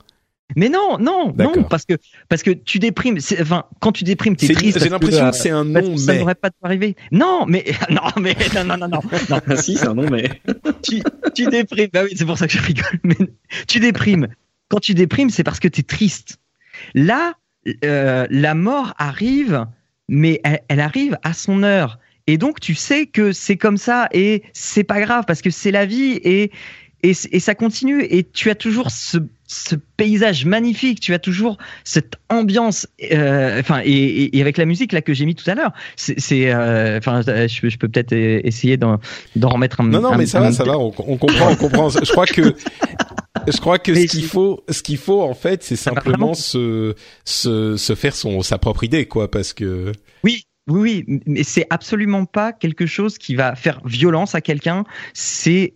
Mais 0.57 0.69
non 0.69 0.99
non 1.01 1.33
non 1.39 1.65
parce 1.65 1.87
que 1.87 1.95
parce 2.29 2.43
que 2.43 2.51
tu 2.51 2.79
déprimes 2.79 3.19
c'est- 3.19 3.41
enfin 3.41 3.65
quand 3.81 3.93
tu 3.93 4.05
déprimes 4.05 4.37
t'es 4.37 4.47
C'est- 4.47 4.53
triste 4.53 4.79
J'ai 4.79 4.91
l'impression 4.91 5.31
que 5.31 5.37
c'est 5.37 5.49
un 5.49 5.65
parce 5.73 5.87
non 5.87 5.95
que 5.95 6.01
ça 6.01 6.13
mais. 6.13 6.19
n'aurait 6.19 6.35
pas 6.35 6.51
dû 6.51 6.57
arriver. 6.63 6.97
Non, 7.11 7.47
mais 7.49 7.65
non, 7.91 8.03
mais 8.21 8.37
non, 8.55 8.63
non, 8.65 8.77
non, 8.77 8.89
non, 8.89 9.01
non. 9.03 9.41
Ah 9.49 9.57
si, 9.57 9.77
c'est 9.77 9.89
un 9.89 9.95
nom, 9.95 10.09
mais. 10.11 10.29
Tu, 10.83 11.03
tu 11.35 11.47
déprimes. 11.47 11.89
Bah 11.95 12.03
oui, 12.05 12.11
c'est 12.15 12.27
pour 12.27 12.37
ça 12.37 12.47
que 12.47 12.53
je 12.53 12.61
rigole. 12.63 13.01
Mais 13.05 13.17
tu 13.67 13.81
déprimes. 13.81 14.29
Quand 14.69 14.81
tu 14.81 14.93
déprimes, 14.93 15.31
c'est 15.31 15.45
parce 15.45 15.61
que 15.61 15.69
tu 15.69 15.81
es 15.81 15.83
triste. 15.83 16.37
Là, 16.95 17.33
euh, 17.85 18.27
la 18.31 18.55
mort 18.55 18.95
arrive, 18.99 19.67
mais 20.09 20.41
elle, 20.45 20.61
elle 20.69 20.81
arrive 20.81 21.17
à 21.23 21.33
son 21.33 21.63
heure. 21.63 21.99
Et 22.27 22.39
donc, 22.39 22.59
tu 22.61 22.75
sais 22.75 23.07
que 23.07 23.33
c'est 23.33 23.57
comme 23.57 23.77
ça 23.77 24.09
et 24.13 24.43
c'est 24.53 24.85
pas 24.85 25.01
grave 25.01 25.25
parce 25.27 25.43
que 25.43 25.51
c'est 25.51 25.71
la 25.71 25.85
vie 25.85 26.13
et, 26.25 26.51
et, 27.03 27.13
et 27.33 27.41
ça 27.41 27.55
continue. 27.55 28.03
Et 28.09 28.25
tu 28.25 28.49
as 28.49 28.55
toujours 28.55 28.91
ce, 28.91 29.19
ce 29.47 29.75
paysage 29.99 30.47
magnifique, 30.47 31.01
tu 31.01 31.13
as 31.13 31.19
toujours 31.19 31.59
cette 31.85 32.15
ambiance, 32.31 32.87
euh, 33.13 33.61
enfin, 33.61 33.83
et, 33.85 34.31
avec 34.41 34.57
la 34.57 34.65
musique 34.65 34.93
là 34.93 35.03
que 35.03 35.13
j'ai 35.13 35.27
mis 35.27 35.35
tout 35.35 35.49
à 35.51 35.55
l'heure, 35.55 35.73
c'est, 35.97 36.17
euh, 36.51 36.97
enfin, 36.97 37.21
je, 37.21 37.61
peux- 37.61 37.69
je 37.69 37.77
peux 37.77 37.89
peut-être 37.89 38.13
essayer 38.15 38.79
d'en, 38.79 39.01
remettre 39.43 39.83
un. 39.83 39.85
Non, 39.85 40.01
non, 40.01 40.13
un- 40.13 40.17
mais 40.17 40.25
ça 40.27 40.39
un- 40.39 40.45
va, 40.45 40.53
ça 40.53 40.65
va. 40.65 40.79
On, 40.79 40.95
on 40.97 41.17
comprend, 41.19 41.51
on 41.53 41.57
comprend. 41.57 41.91
Je 41.91 42.11
crois 42.11 42.25
que, 42.27 42.55
je 43.47 43.61
crois 43.61 43.79
que 43.79 43.95
ce 43.95 44.07
qu'il 44.07 44.25
faut, 44.25 44.65
ce 44.69 44.83
qu'il 44.83 44.99
faut 44.99 45.23
en 45.23 45.35
fait, 45.35 45.63
c'est 45.63 45.75
va 45.77 45.83
simplement 45.83 46.35
se, 46.35 46.95
se, 47.25 47.77
se 47.77 47.95
faire 47.95 48.15
son 48.15 48.43
sa 48.43 48.59
propre 48.59 48.85
idée, 48.85 49.07
quoi, 49.07 49.31
parce 49.31 49.53
que. 49.53 49.93
Oui, 50.23 50.45
oui, 50.69 51.05
oui, 51.07 51.21
mais 51.27 51.43
c'est 51.43 51.67
absolument 51.71 52.25
pas 52.25 52.53
quelque 52.53 52.87
chose 52.87 53.19
qui 53.19 53.35
va 53.35 53.55
faire 53.55 53.81
violence 53.85 54.35
à 54.35 54.41
quelqu'un. 54.41 54.85
C'est 55.13 55.75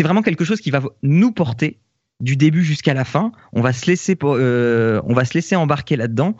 vraiment 0.00 0.22
quelque 0.22 0.44
chose 0.44 0.60
qui 0.60 0.70
va 0.70 0.82
nous 1.02 1.32
porter 1.32 1.78
du 2.20 2.36
début 2.36 2.62
jusqu'à 2.62 2.94
la 2.94 3.04
fin. 3.04 3.32
On 3.52 3.62
va 3.62 3.72
se 3.72 3.86
laisser 3.86 4.14
pour- 4.14 4.36
euh, 4.38 5.00
on 5.06 5.12
va 5.12 5.24
se 5.24 5.34
laisser 5.34 5.56
embarquer 5.56 5.96
là-dedans. 5.96 6.36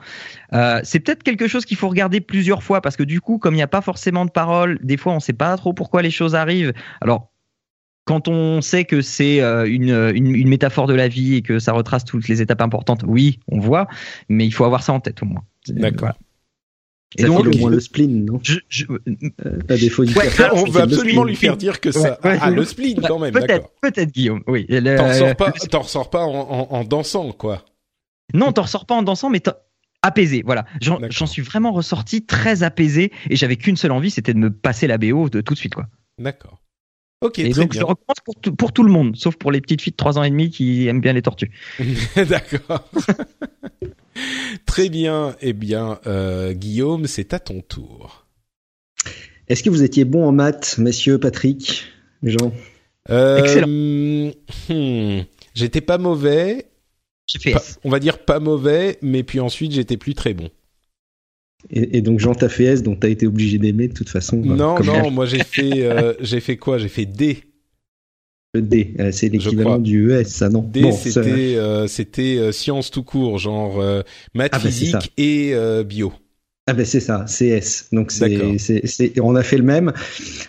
Euh, 0.52 0.80
c'est 0.84 1.00
peut-être 1.00 1.24
quelque 1.24 1.48
chose 1.48 1.64
qu'il 1.64 1.76
faut 1.76 1.88
regarder 1.88 2.20
plusieurs 2.20 2.62
fois 2.62 2.80
parce 2.80 2.96
que 2.96 3.02
du 3.02 3.20
coup, 3.20 3.38
comme 3.38 3.54
il 3.54 3.56
n'y 3.56 3.62
a 3.64 3.68
pas 3.68 3.80
forcément 3.80 4.24
de 4.24 4.30
paroles, 4.30 4.78
des 4.84 4.96
fois 4.96 5.12
on 5.12 5.18
sait 5.18 5.32
pas 5.32 5.56
trop 5.56 5.72
pourquoi 5.72 6.02
les 6.02 6.12
choses 6.12 6.36
arrivent. 6.36 6.72
Alors 7.00 7.31
quand 8.04 8.28
on 8.28 8.60
sait 8.62 8.84
que 8.84 9.00
c'est 9.00 9.40
euh, 9.40 9.64
une, 9.66 9.90
une, 10.14 10.34
une 10.34 10.48
métaphore 10.48 10.86
de 10.86 10.94
la 10.94 11.08
vie 11.08 11.36
et 11.36 11.42
que 11.42 11.58
ça 11.58 11.72
retrace 11.72 12.04
toutes 12.04 12.28
les 12.28 12.42
étapes 12.42 12.60
importantes, 12.62 13.04
oui, 13.06 13.38
on 13.48 13.60
voit, 13.60 13.86
mais 14.28 14.44
il 14.46 14.50
faut 14.52 14.64
avoir 14.64 14.82
ça 14.82 14.92
en 14.92 15.00
tête 15.00 15.22
au 15.22 15.26
moins. 15.26 15.44
C'est- 15.64 15.74
D'accord. 15.74 16.00
voilà. 16.00 16.16
Ça 17.18 17.26
donc, 17.26 17.46
au 17.46 17.58
moins 17.58 17.70
le 17.70 17.78
spleen, 17.80 18.24
non 18.24 18.40
Je, 18.42 18.54
je, 18.70 18.86
Euh, 18.86 19.58
du 19.76 20.14
Ouais, 20.14 20.24
cafard, 20.24 20.54
on 20.54 20.64
c'est 20.64 20.72
veut 20.72 20.80
absolument 20.80 21.24
lui 21.24 21.36
faire 21.36 21.58
dire 21.58 21.78
que 21.80 21.90
ça. 21.92 22.18
Ouais, 22.24 22.30
ouais. 22.30 22.38
ah, 22.40 22.50
le 22.50 22.64
spleen 22.64 23.02
quand 23.02 23.18
même, 23.18 23.32
peut-être, 23.34 23.48
d'accord. 23.48 23.70
peut-être 23.82 24.10
Guillaume. 24.12 24.42
Oui. 24.46 24.66
T'en 24.66 25.08
ressors 25.08 25.36
pas, 25.36 25.52
ressors 25.80 26.10
pas 26.10 26.24
en, 26.24 26.30
en, 26.50 26.68
en 26.74 26.84
dansant, 26.84 27.32
quoi. 27.32 27.66
Non, 28.32 28.52
t'en 28.52 28.62
ressors 28.62 28.86
pas 28.86 28.94
en 28.94 29.02
dansant, 29.02 29.28
mais 29.28 29.42
apaisé. 30.00 30.42
Voilà. 30.44 30.64
J'en 30.80 31.26
suis 31.26 31.42
vraiment 31.42 31.72
ressorti 31.72 32.24
très 32.24 32.62
apaisé 32.62 33.12
et 33.28 33.36
j'avais 33.36 33.56
qu'une 33.56 33.76
seule 33.76 33.92
envie, 33.92 34.10
c'était 34.10 34.32
de 34.32 34.38
me 34.38 34.50
passer 34.50 34.86
la 34.86 34.96
BO 34.96 35.28
de 35.28 35.42
tout 35.42 35.52
de 35.52 35.58
suite, 35.58 35.74
quoi. 35.74 35.88
D'accord. 36.18 36.61
Ok, 37.22 37.38
et 37.38 37.50
très 37.50 37.62
donc 37.62 37.72
je 37.72 37.78
bien. 37.78 37.86
recommence 37.86 38.16
pour 38.24 38.34
tout, 38.36 38.54
pour 38.54 38.72
tout 38.72 38.82
le 38.82 38.90
monde, 38.92 39.16
sauf 39.16 39.36
pour 39.36 39.50
les 39.52 39.60
petites 39.60 39.80
filles 39.80 39.92
de 39.92 39.96
3 39.96 40.18
ans 40.18 40.22
et 40.24 40.30
demi 40.30 40.50
qui 40.50 40.86
aiment 40.88 41.00
bien 41.00 41.12
les 41.12 41.22
tortues. 41.22 41.50
D'accord. 42.16 42.90
très 44.66 44.88
bien. 44.88 45.36
Eh 45.40 45.52
bien, 45.52 46.00
euh, 46.06 46.52
Guillaume, 46.52 47.06
c'est 47.06 47.32
à 47.32 47.38
ton 47.38 47.60
tour. 47.60 48.26
Est-ce 49.48 49.62
que 49.62 49.70
vous 49.70 49.82
étiez 49.82 50.04
bon 50.04 50.26
en 50.26 50.32
maths, 50.32 50.78
messieurs 50.78 51.18
Patrick, 51.18 51.84
Jean? 52.22 52.52
Euh, 53.10 53.38
Excellent. 53.38 53.66
hmm, 54.68 55.24
j'étais 55.54 55.80
pas 55.80 55.98
mauvais. 55.98 56.66
Pas- 57.52 57.62
on 57.84 57.90
va 57.90 57.98
dire 57.98 58.18
pas 58.24 58.40
mauvais, 58.40 58.98
mais 59.00 59.22
puis 59.22 59.40
ensuite 59.40 59.72
j'étais 59.72 59.96
plus 59.96 60.14
très 60.14 60.34
bon. 60.34 60.50
Et, 61.70 61.98
et 61.98 62.00
donc 62.02 62.18
Jean 62.18 62.34
t'a 62.34 62.48
fait 62.48 62.64
S, 62.64 62.82
donc 62.82 63.00
t'as 63.00 63.08
été 63.08 63.26
obligé 63.26 63.58
d'aimer 63.58 63.88
de 63.88 63.94
toute 63.94 64.08
façon. 64.08 64.36
non, 64.38 64.76
comme 64.76 64.86
non, 64.86 65.10
moi 65.10 65.26
j'ai 65.26 65.42
fait, 65.42 65.82
euh, 65.84 66.14
j'ai 66.20 66.40
fait 66.40 66.56
quoi? 66.56 66.78
J'ai 66.78 66.88
fait 66.88 67.06
D. 67.06 67.38
Le 68.54 68.60
D, 68.60 68.94
euh, 69.00 69.10
c'est 69.12 69.30
l'équivalent 69.30 69.78
du 69.78 70.12
ES, 70.12 70.24
ça 70.24 70.50
non? 70.50 70.60
D, 70.60 70.82
Bon, 70.82 70.92
c'était, 70.92 71.54
euh, 71.56 71.86
c'était 71.86 72.36
euh, 72.38 72.52
sciences 72.52 72.90
tout 72.90 73.02
court, 73.02 73.38
genre 73.38 73.80
euh, 73.80 74.02
maths, 74.34 74.52
Ah, 74.54 74.58
bah, 74.58 74.70
c'est 74.70 74.84
ça. 74.90 74.98
physique 74.98 75.12
et 75.16 75.54
euh, 75.54 75.84
bio. 75.84 76.12
Ah 76.68 76.74
ben 76.74 76.84
c'est 76.84 77.00
ça, 77.00 77.24
CS. 77.26 77.88
Donc 77.92 78.12
c'est, 78.12 78.56
c'est, 78.58 78.86
c'est, 78.86 79.18
on 79.20 79.34
a 79.34 79.42
fait 79.42 79.56
le 79.56 79.64
même. 79.64 79.92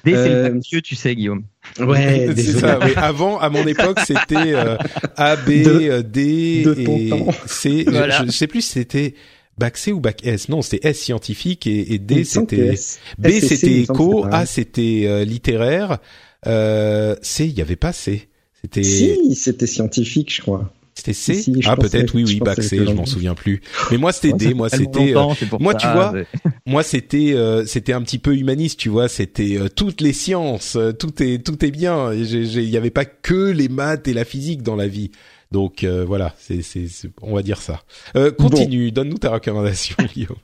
D, 0.04 0.12
c'est 0.12 0.13
Euh, 0.15 0.49
le 0.49 0.60
Dieu, 0.60 0.82
tu 0.82 0.95
sais, 0.95 1.15
Guillaume. 1.15 1.43
Ouais, 1.80 2.30
c'est 2.36 2.52
ça. 2.52 2.78
oui. 2.86 2.91
Avant, 2.97 3.39
à 3.39 3.49
mon 3.49 3.65
époque, 3.65 3.99
c'était 3.99 4.36
euh, 4.54 4.78
A, 5.15 5.36
B, 5.38 5.47
De- 5.63 5.89
euh, 5.89 6.02
D 6.04 6.63
de 6.65 6.73
ton 6.76 6.97
et 6.97 7.10
temps. 7.10 7.32
C. 7.47 7.86
Je- 7.88 7.91
Voilà. 7.91 8.23
Je, 8.26 8.32
sais 8.32 8.45
plus 8.47 8.62
c'était 8.62 9.15
bac 9.57 9.77
C 9.77 9.91
ou 9.91 9.99
bac 9.99 10.25
S? 10.25 10.49
Non, 10.49 10.61
c'était 10.61 10.87
S 10.87 10.99
scientifique 10.99 11.67
et, 11.67 11.99
D 11.99 12.23
c'était 12.23 12.75
B 13.17 13.29
c'était 13.39 13.81
éco. 13.81 14.25
A 14.31 14.45
c'était 14.45 15.03
euh, 15.07 15.23
littéraire, 15.25 15.99
euh, 16.47 17.15
C 17.21 17.45
il 17.45 17.57
y 17.57 17.61
avait 17.61 17.75
pas 17.75 17.93
C. 17.93 18.29
C'était 18.61 18.83
Si, 18.83 19.35
c'était 19.35 19.67
scientifique, 19.67 20.33
je 20.33 20.41
crois. 20.41 20.71
C'était 20.95 21.13
C? 21.13 21.33
Si, 21.33 21.53
Ah 21.65 21.75
peut-être 21.75 22.13
oui 22.15 22.23
oui 22.23 22.39
bac 22.39 22.61
C, 22.61 22.69
c'était 22.69 22.87
je 22.87 22.93
m'en 22.93 23.05
souviens 23.05 23.33
plus. 23.35 23.61
Mais 23.91 23.97
moi 23.97 24.11
c'était 24.13 24.33
D, 24.33 24.53
moi 24.53 24.69
c'était 24.69 25.15
euh, 25.15 25.23
moi, 25.59 25.73
tu 25.75 25.87
vois, 25.87 26.13
moi 26.65 26.83
c'était 26.83 27.33
euh, 27.33 27.65
c'était 27.65 27.93
un 27.93 28.01
petit 28.03 28.19
peu 28.19 28.35
humaniste, 28.35 28.79
tu 28.79 28.89
vois, 28.89 29.07
c'était 29.09 29.57
euh, 29.57 29.69
toutes 29.69 30.01
les 30.01 30.13
sciences, 30.13 30.77
tout 30.99 31.21
est 31.21 31.43
tout 31.45 31.63
est 31.65 31.71
bien, 31.71 32.11
Et 32.11 32.25
j'ai- 32.25 32.45
j'ai- 32.45 32.63
il 32.63 32.69
y 32.69 32.77
avait 32.77 32.91
pas 32.91 33.05
que 33.05 33.51
les 33.51 33.69
maths 33.69 34.07
et 34.07 34.13
la 34.13 34.23
physique 34.23 34.61
dans 34.63 34.75
la 34.75 34.87
vie. 34.87 35.11
Donc 35.53 35.83
euh, 35.83 36.03
voilà, 36.03 36.33
c'est 36.39 36.63
c'est 36.63 36.87
c'est- 36.87 37.11
on 37.21 37.35
va 37.35 37.43
dire 37.43 37.61
ça. 37.61 37.83
Euh, 38.15 38.31
continue, 38.31 38.91
donne-nous 38.91 39.19
ta 39.19 39.29
recommandation 39.29 39.95
Guillaume. 40.13 40.35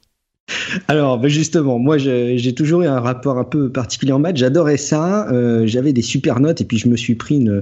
Alors, 0.87 1.19
ben 1.19 1.27
justement, 1.27 1.79
moi, 1.79 1.97
j'ai 1.97 2.53
toujours 2.53 2.81
eu 2.81 2.87
un 2.87 2.99
rapport 2.99 3.37
un 3.37 3.43
peu 3.43 3.69
particulier 3.69 4.11
en 4.11 4.19
maths. 4.19 4.37
J'adorais 4.37 4.77
ça. 4.77 5.29
euh, 5.31 5.65
J'avais 5.67 5.93
des 5.93 6.01
super 6.01 6.39
notes 6.39 6.61
et 6.61 6.65
puis 6.65 6.77
je 6.77 6.87
me 6.87 6.95
suis 6.97 7.15
pris 7.15 7.35
une, 7.37 7.61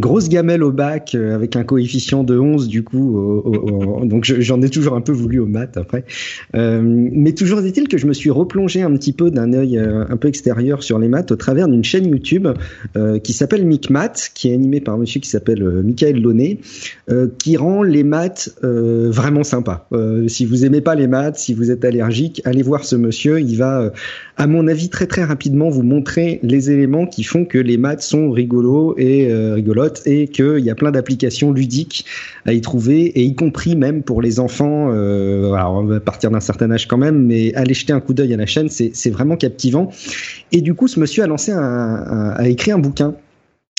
grosse 0.00 0.28
gamelle 0.28 0.62
au 0.62 0.72
bac 0.72 1.14
euh, 1.14 1.34
avec 1.34 1.56
un 1.56 1.64
coefficient 1.64 2.24
de 2.24 2.38
11 2.38 2.68
du 2.68 2.82
coup. 2.82 3.42
donc, 4.04 4.24
je- 4.24 4.40
j'en 4.40 4.60
ai 4.62 4.68
toujours 4.70 4.94
un 4.94 5.00
peu 5.00 5.12
voulu 5.12 5.38
aux 5.40 5.46
maths 5.46 5.76
après. 5.76 6.04
Euh, 6.54 6.80
mais 6.84 7.32
toujours 7.32 7.60
est-il 7.60 7.88
que 7.88 7.98
je 7.98 8.06
me 8.06 8.12
suis 8.12 8.30
replongé 8.30 8.82
un 8.82 8.92
petit 8.96 9.12
peu 9.12 9.30
d'un 9.30 9.52
œil 9.52 9.78
un 9.78 10.16
peu 10.16 10.28
extérieur 10.28 10.82
sur 10.82 10.98
les 10.98 11.08
maths 11.08 11.32
au 11.32 11.36
travers 11.36 11.68
d'une 11.68 11.84
chaîne 11.84 12.06
YouTube 12.06 12.48
qui 13.22 13.32
s'appelle 13.32 13.64
MicMath, 13.66 14.30
qui 14.34 14.50
est 14.50 14.54
animée 14.54 14.80
par 14.80 14.94
un 14.94 14.98
monsieur 14.98 15.20
qui 15.20 15.28
s'appelle 15.28 15.62
Michael 15.84 16.20
Launay, 16.20 16.58
qui 17.38 17.56
rend 17.56 17.82
les 17.82 18.04
maths 18.04 18.54
vraiment 18.62 19.42
sympas. 19.44 19.88
Si 20.28 20.44
vous 20.46 20.64
aimez 20.64 20.80
pas 20.80 20.94
les 20.94 21.06
maths, 21.06 21.36
si 21.38 21.54
vous 21.54 21.70
êtes 21.70 21.84
allergique, 21.84 22.21
allez 22.44 22.62
voir 22.62 22.84
ce 22.84 22.96
monsieur. 22.96 23.40
Il 23.40 23.56
va, 23.56 23.80
euh, 23.80 23.90
à 24.36 24.46
mon 24.46 24.68
avis, 24.68 24.88
très 24.88 25.06
très 25.06 25.24
rapidement 25.24 25.70
vous 25.70 25.82
montrer 25.82 26.38
les 26.42 26.70
éléments 26.70 27.06
qui 27.06 27.24
font 27.24 27.44
que 27.44 27.58
les 27.58 27.76
maths 27.76 28.02
sont 28.02 28.30
rigolos 28.30 28.94
et 28.98 29.30
euh, 29.30 29.54
rigolotes 29.54 30.02
et 30.06 30.28
qu'il 30.28 30.60
y 30.60 30.70
a 30.70 30.74
plein 30.74 30.90
d'applications 30.90 31.52
ludiques 31.52 32.04
à 32.44 32.52
y 32.52 32.60
trouver, 32.60 33.06
et 33.18 33.22
y 33.22 33.34
compris 33.34 33.76
même 33.76 34.02
pour 34.02 34.22
les 34.22 34.40
enfants. 34.40 34.90
Euh, 34.92 35.52
alors 35.52 35.74
on 35.74 35.84
va 35.84 36.00
partir 36.00 36.30
d'un 36.30 36.40
certain 36.40 36.70
âge 36.70 36.86
quand 36.86 36.98
même, 36.98 37.26
mais 37.26 37.54
allez 37.54 37.74
jeter 37.74 37.92
un 37.92 38.00
coup 38.00 38.14
d'œil 38.14 38.34
à 38.34 38.36
la 38.36 38.46
chaîne, 38.46 38.68
c'est 38.68 39.10
vraiment 39.10 39.36
captivant. 39.36 39.90
Et 40.52 40.60
du 40.60 40.74
coup, 40.74 40.88
ce 40.88 41.00
monsieur 41.00 41.22
a 41.22 41.26
lancé 41.26 41.52
a 41.52 42.48
écrit 42.48 42.72
un 42.72 42.78
bouquin. 42.78 43.14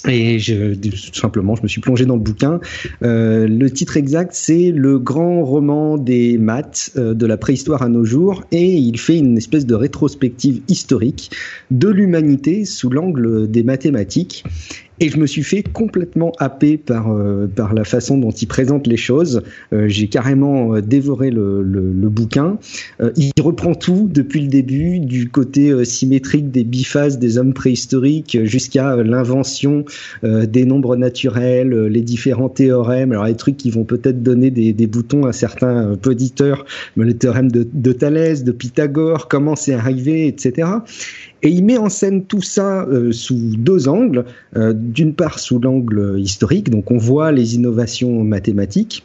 Et 0.07 0.37
je, 0.39 0.73
tout 0.75 1.19
simplement, 1.19 1.55
je 1.55 1.63
me 1.63 1.67
suis 1.67 1.79
plongé 1.79 2.05
dans 2.05 2.15
le 2.15 2.21
bouquin. 2.21 2.59
Euh, 3.03 3.47
le 3.47 3.71
titre 3.71 3.95
exact, 3.95 4.31
c'est 4.33 4.71
le 4.71 4.99
grand 4.99 5.43
roman 5.43 5.97
des 5.97 6.37
maths 6.37 6.91
euh, 6.97 7.13
de 7.13 7.25
la 7.25 7.37
préhistoire 7.37 7.81
à 7.81 7.89
nos 7.89 8.03
jours, 8.03 8.43
et 8.51 8.73
il 8.73 8.99
fait 8.99 9.17
une 9.17 9.37
espèce 9.37 9.65
de 9.65 9.75
rétrospective 9.75 10.61
historique 10.67 11.31
de 11.71 11.87
l'humanité 11.87 12.65
sous 12.65 12.89
l'angle 12.89 13.49
des 13.49 13.63
mathématiques. 13.63 14.43
Et 14.99 15.09
je 15.09 15.17
me 15.17 15.25
suis 15.25 15.43
fait 15.43 15.63
complètement 15.63 16.31
happer 16.39 16.77
par 16.77 17.11
euh, 17.11 17.47
par 17.47 17.73
la 17.73 17.83
façon 17.83 18.17
dont 18.17 18.31
il 18.31 18.47
présente 18.47 18.85
les 18.87 18.97
choses. 18.97 19.41
Euh, 19.73 19.87
J'ai 19.87 20.07
carrément 20.07 20.75
euh, 20.75 20.81
dévoré 20.81 21.31
le, 21.31 21.63
le, 21.63 21.91
le 21.91 22.09
bouquin. 22.09 22.57
Euh, 23.01 23.11
il 23.17 23.31
reprend 23.41 23.73
tout 23.73 24.07
depuis 24.11 24.41
le 24.41 24.47
début, 24.47 24.99
du 24.99 25.29
côté 25.29 25.71
euh, 25.71 25.83
symétrique 25.83 26.51
des 26.51 26.63
biphases 26.63 27.17
des 27.17 27.37
hommes 27.37 27.53
préhistoriques 27.53 28.37
jusqu'à 28.43 28.95
l'invention 28.97 29.85
des 30.23 30.65
nombres 30.65 30.95
naturels, 30.95 31.87
les 31.87 32.01
différents 32.01 32.49
théorèmes, 32.49 33.11
alors 33.11 33.25
les 33.25 33.35
trucs 33.35 33.57
qui 33.57 33.71
vont 33.71 33.83
peut-être 33.83 34.21
donner 34.21 34.51
des, 34.51 34.73
des 34.73 34.87
boutons 34.87 35.25
à 35.25 35.33
certains 35.33 35.97
auditeurs, 36.05 36.65
mais 36.95 37.05
le 37.05 37.13
théorème 37.13 37.51
de, 37.51 37.67
de 37.71 37.91
Thalès, 37.91 38.43
de 38.43 38.51
Pythagore, 38.51 39.27
comment 39.27 39.55
c'est 39.55 39.73
arrivé, 39.73 40.27
etc. 40.27 40.67
Et 41.43 41.49
il 41.49 41.63
met 41.63 41.77
en 41.77 41.89
scène 41.89 42.23
tout 42.25 42.41
ça 42.41 42.85
euh, 42.87 43.11
sous 43.11 43.35
deux 43.57 43.87
angles. 43.87 44.25
Euh, 44.55 44.73
D'une 44.73 45.13
part 45.13 45.37
sous 45.39 45.59
l'angle 45.59 46.15
historique, 46.17 46.69
donc 46.71 46.89
on 46.89 46.97
voit 46.97 47.31
les 47.31 47.55
innovations 47.55 48.23
mathématiques, 48.23 49.03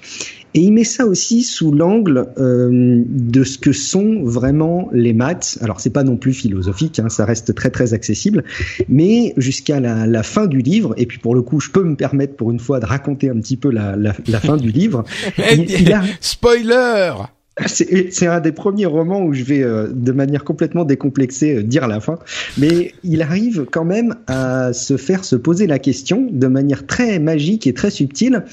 et 0.54 0.60
il 0.60 0.72
met 0.72 0.84
ça 0.84 1.04
aussi 1.06 1.42
sous 1.42 1.72
l'angle 1.72 2.26
euh, 2.38 3.02
de 3.06 3.44
ce 3.44 3.58
que 3.58 3.72
sont 3.72 4.22
vraiment 4.22 4.88
les 4.92 5.12
maths. 5.12 5.58
Alors 5.60 5.80
c'est 5.80 5.90
pas 5.90 6.04
non 6.04 6.16
plus 6.16 6.32
philosophique, 6.32 6.98
hein, 7.00 7.08
ça 7.08 7.24
reste 7.24 7.54
très 7.54 7.70
très 7.70 7.92
accessible, 7.92 8.44
mais 8.88 9.34
jusqu'à 9.36 9.80
la, 9.80 10.06
la 10.06 10.22
fin 10.22 10.46
du 10.46 10.58
livre. 10.60 10.94
Et 10.96 11.06
puis 11.06 11.18
pour 11.18 11.34
le 11.34 11.42
coup, 11.42 11.60
je 11.60 11.70
peux 11.70 11.82
me 11.84 11.96
permettre 11.96 12.34
pour 12.36 12.50
une 12.50 12.60
fois 12.60 12.80
de 12.80 12.86
raconter 12.86 13.28
un 13.30 13.38
petit 13.40 13.56
peu 13.56 13.70
la, 13.70 13.96
la, 13.96 14.14
la 14.28 14.40
fin 14.40 14.56
du 14.56 14.70
livre. 14.70 15.04
Il- 15.52 15.70
il 15.70 15.92
a- 15.92 16.02
Spoiler 16.20 17.12
c'est 17.66 18.26
un 18.26 18.40
des 18.40 18.52
premiers 18.52 18.86
romans 18.86 19.22
où 19.22 19.32
je 19.32 19.42
vais, 19.42 19.62
euh, 19.62 19.88
de 19.92 20.12
manière 20.12 20.44
complètement 20.44 20.84
décomplexée, 20.84 21.56
euh, 21.56 21.62
dire 21.62 21.88
la 21.88 22.00
fin. 22.00 22.18
Mais 22.56 22.92
il 23.02 23.22
arrive 23.22 23.66
quand 23.70 23.84
même 23.84 24.14
à 24.26 24.72
se 24.72 24.96
faire 24.96 25.24
se 25.24 25.36
poser 25.36 25.66
la 25.66 25.78
question 25.78 26.26
de 26.30 26.46
manière 26.46 26.86
très 26.86 27.18
magique 27.18 27.66
et 27.66 27.74
très 27.74 27.90
subtile. 27.90 28.44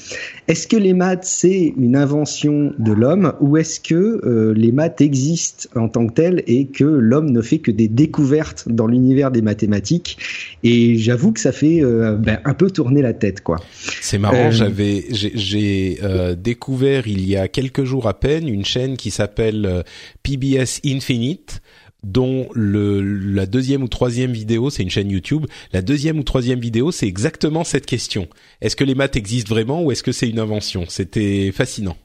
Est-ce 0.48 0.66
que 0.66 0.76
les 0.76 0.92
maths, 0.92 1.24
c'est 1.24 1.74
une 1.76 1.96
invention 1.96 2.72
de 2.78 2.92
l'homme 2.92 3.32
ou 3.40 3.56
est-ce 3.56 3.80
que 3.80 3.94
euh, 4.24 4.52
les 4.54 4.72
maths 4.72 5.00
existent 5.00 5.68
en 5.76 5.88
tant 5.88 6.06
que 6.06 6.14
telles 6.14 6.42
et 6.46 6.66
que 6.66 6.84
l'homme 6.84 7.30
ne 7.30 7.42
fait 7.42 7.58
que 7.58 7.70
des 7.70 7.88
découvertes 7.88 8.68
dans 8.68 8.86
l'univers 8.86 9.30
des 9.30 9.42
mathématiques? 9.42 10.18
Et 10.62 10.96
j'avoue 10.96 11.32
que 11.32 11.40
ça 11.40 11.52
fait 11.52 11.80
ben, 11.82 12.40
un 12.44 12.54
peu 12.54 12.70
tourner 12.70 13.02
la 13.02 13.12
tête, 13.12 13.40
quoi. 13.40 13.58
C'est 14.00 14.18
marrant, 14.18 14.50
j'avais 14.50 15.04
j'ai 15.10 15.98
découvert 16.42 17.06
il 17.06 17.26
y 17.26 17.36
a 17.36 17.48
quelques 17.48 17.84
jours 17.84 18.08
à 18.08 18.14
peine 18.14 18.48
une 18.48 18.64
chaîne 18.64 18.95
qui 18.96 19.10
s'appelle 19.10 19.66
euh, 19.66 19.82
PBS 20.22 20.80
Infinite 20.84 21.60
dont 22.02 22.48
la 22.54 23.46
deuxième 23.46 23.82
ou 23.82 23.88
troisième 23.88 24.32
vidéo, 24.32 24.70
c'est 24.70 24.84
une 24.84 24.90
chaîne 24.90 25.10
YouTube, 25.10 25.46
la 25.72 25.82
deuxième 25.82 26.20
ou 26.20 26.22
troisième 26.22 26.60
vidéo, 26.60 26.92
c'est 26.92 27.08
exactement 27.08 27.64
cette 27.64 27.84
question. 27.84 28.28
Est-ce 28.60 28.76
que 28.76 28.84
les 28.84 28.94
maths 28.94 29.16
existent 29.16 29.52
vraiment 29.52 29.82
ou 29.82 29.90
est-ce 29.90 30.04
que 30.04 30.12
c'est 30.12 30.28
une 30.28 30.38
invention? 30.38 30.84
C'était 30.88 31.50
fascinant. 31.52 31.96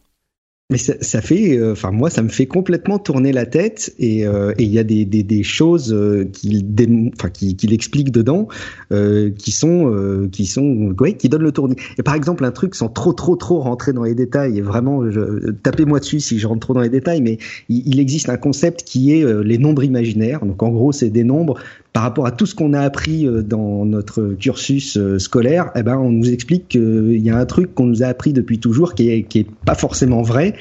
Mais 0.71 0.77
ça, 0.77 0.93
ça 1.01 1.21
fait, 1.21 1.57
euh, 1.57 1.73
enfin 1.73 1.91
moi, 1.91 2.09
ça 2.09 2.23
me 2.23 2.29
fait 2.29 2.45
complètement 2.45 2.97
tourner 2.97 3.33
la 3.33 3.45
tête 3.45 3.93
et 3.99 4.25
euh, 4.25 4.53
il 4.57 4.71
y 4.71 4.79
a 4.79 4.85
des, 4.85 5.03
des, 5.03 5.21
des 5.21 5.43
choses 5.43 5.93
euh, 5.93 6.23
qu'il 6.31 6.65
enfin 7.13 7.29
qu'il 7.29 7.73
explique 7.73 8.09
dedans 8.09 8.47
euh, 8.93 9.31
qui 9.37 9.51
sont 9.51 9.91
euh, 9.93 10.29
qui 10.31 10.45
sont 10.45 10.95
ouais, 11.01 11.13
qui 11.13 11.27
donnent 11.27 11.43
le 11.43 11.51
tournis. 11.51 11.75
Et 11.97 12.03
par 12.03 12.15
exemple 12.15 12.45
un 12.45 12.51
truc 12.51 12.73
sans 12.75 12.87
trop 12.87 13.11
trop 13.11 13.35
trop 13.35 13.59
rentrer 13.59 13.91
dans 13.91 14.03
les 14.03 14.15
détails 14.15 14.57
et 14.59 14.61
vraiment 14.61 15.11
je, 15.11 15.51
tapez-moi 15.51 15.99
dessus 15.99 16.21
si 16.21 16.39
je 16.39 16.47
rentre 16.47 16.61
trop 16.61 16.73
dans 16.73 16.79
les 16.79 16.89
détails, 16.89 17.21
mais 17.21 17.37
il, 17.67 17.85
il 17.85 17.99
existe 17.99 18.29
un 18.29 18.37
concept 18.37 18.83
qui 18.83 19.13
est 19.13 19.25
euh, 19.25 19.41
les 19.43 19.57
nombres 19.57 19.83
imaginaires. 19.83 20.45
Donc 20.45 20.63
en 20.63 20.69
gros 20.69 20.93
c'est 20.93 21.09
des 21.09 21.25
nombres 21.25 21.59
par 21.93 22.03
rapport 22.03 22.25
à 22.25 22.31
tout 22.31 22.45
ce 22.45 22.55
qu'on 22.55 22.73
a 22.73 22.79
appris 22.79 23.27
euh, 23.27 23.41
dans 23.41 23.85
notre 23.85 24.35
cursus 24.39 24.97
euh, 24.97 25.19
scolaire, 25.19 25.71
eh 25.75 25.83
ben, 25.83 25.97
on 25.97 26.11
nous 26.11 26.29
explique 26.29 26.69
qu'il 26.69 27.17
y 27.17 27.29
a 27.29 27.37
un 27.37 27.45
truc 27.45 27.75
qu'on 27.75 27.85
nous 27.85 28.03
a 28.03 28.07
appris 28.07 28.33
depuis 28.33 28.59
toujours 28.59 28.95
qui 28.95 29.09
est, 29.09 29.23
qui 29.23 29.39
est 29.39 29.47
pas 29.65 29.75
forcément 29.75 30.21
vrai. 30.21 30.55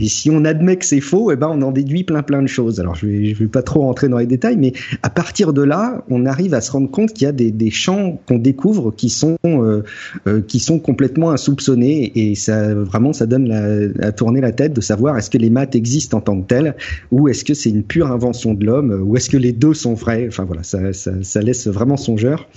Et 0.00 0.08
si 0.08 0.30
on 0.30 0.44
admet 0.44 0.76
que 0.76 0.84
c'est 0.84 1.00
faux, 1.00 1.30
eh 1.30 1.36
ben, 1.36 1.48
on 1.52 1.62
en 1.62 1.72
déduit 1.72 2.04
plein 2.04 2.22
plein 2.22 2.42
de 2.42 2.46
choses. 2.46 2.80
Alors, 2.80 2.94
je 2.94 3.06
vais, 3.06 3.32
vais 3.32 3.46
pas 3.46 3.62
trop 3.62 3.82
rentrer 3.82 4.08
dans 4.08 4.18
les 4.18 4.26
détails, 4.26 4.56
mais 4.56 4.72
à 5.02 5.10
partir 5.10 5.52
de 5.52 5.62
là, 5.62 6.04
on 6.08 6.26
arrive 6.26 6.54
à 6.54 6.60
se 6.60 6.72
rendre 6.72 6.90
compte 6.90 7.12
qu'il 7.12 7.24
y 7.24 7.28
a 7.28 7.32
des, 7.32 7.50
des 7.50 7.70
champs 7.70 8.20
qu'on 8.26 8.38
découvre 8.38 8.90
qui 8.90 9.08
sont, 9.08 9.36
euh, 9.44 9.82
euh, 10.26 10.40
qui 10.46 10.60
sont 10.60 10.78
complètement 10.78 11.30
insoupçonnés. 11.30 12.12
Et 12.14 12.34
ça, 12.34 12.74
vraiment, 12.74 13.12
ça 13.12 13.26
donne 13.26 13.48
la, 13.48 14.06
à 14.06 14.12
tourner 14.12 14.40
la 14.40 14.52
tête 14.52 14.72
de 14.72 14.80
savoir 14.80 15.16
est-ce 15.16 15.30
que 15.30 15.38
les 15.38 15.50
maths 15.50 15.74
existent 15.74 16.18
en 16.18 16.20
tant 16.20 16.40
que 16.40 16.46
telles 16.46 16.76
ou 17.10 17.28
est-ce 17.28 17.44
que 17.44 17.54
c'est 17.54 17.70
une 17.70 17.82
pure 17.82 18.10
invention 18.10 18.54
de 18.54 18.64
l'homme 18.64 19.02
ou 19.06 19.16
est-ce 19.16 19.30
que 19.30 19.36
les 19.36 19.52
deux 19.52 19.74
sont 19.74 19.94
vrais. 19.94 20.26
Enfin, 20.28 20.44
voilà, 20.44 20.62
ça, 20.62 20.92
ça, 20.92 21.12
ça 21.22 21.40
laisse 21.40 21.66
vraiment 21.66 21.96
songeur. 21.96 22.48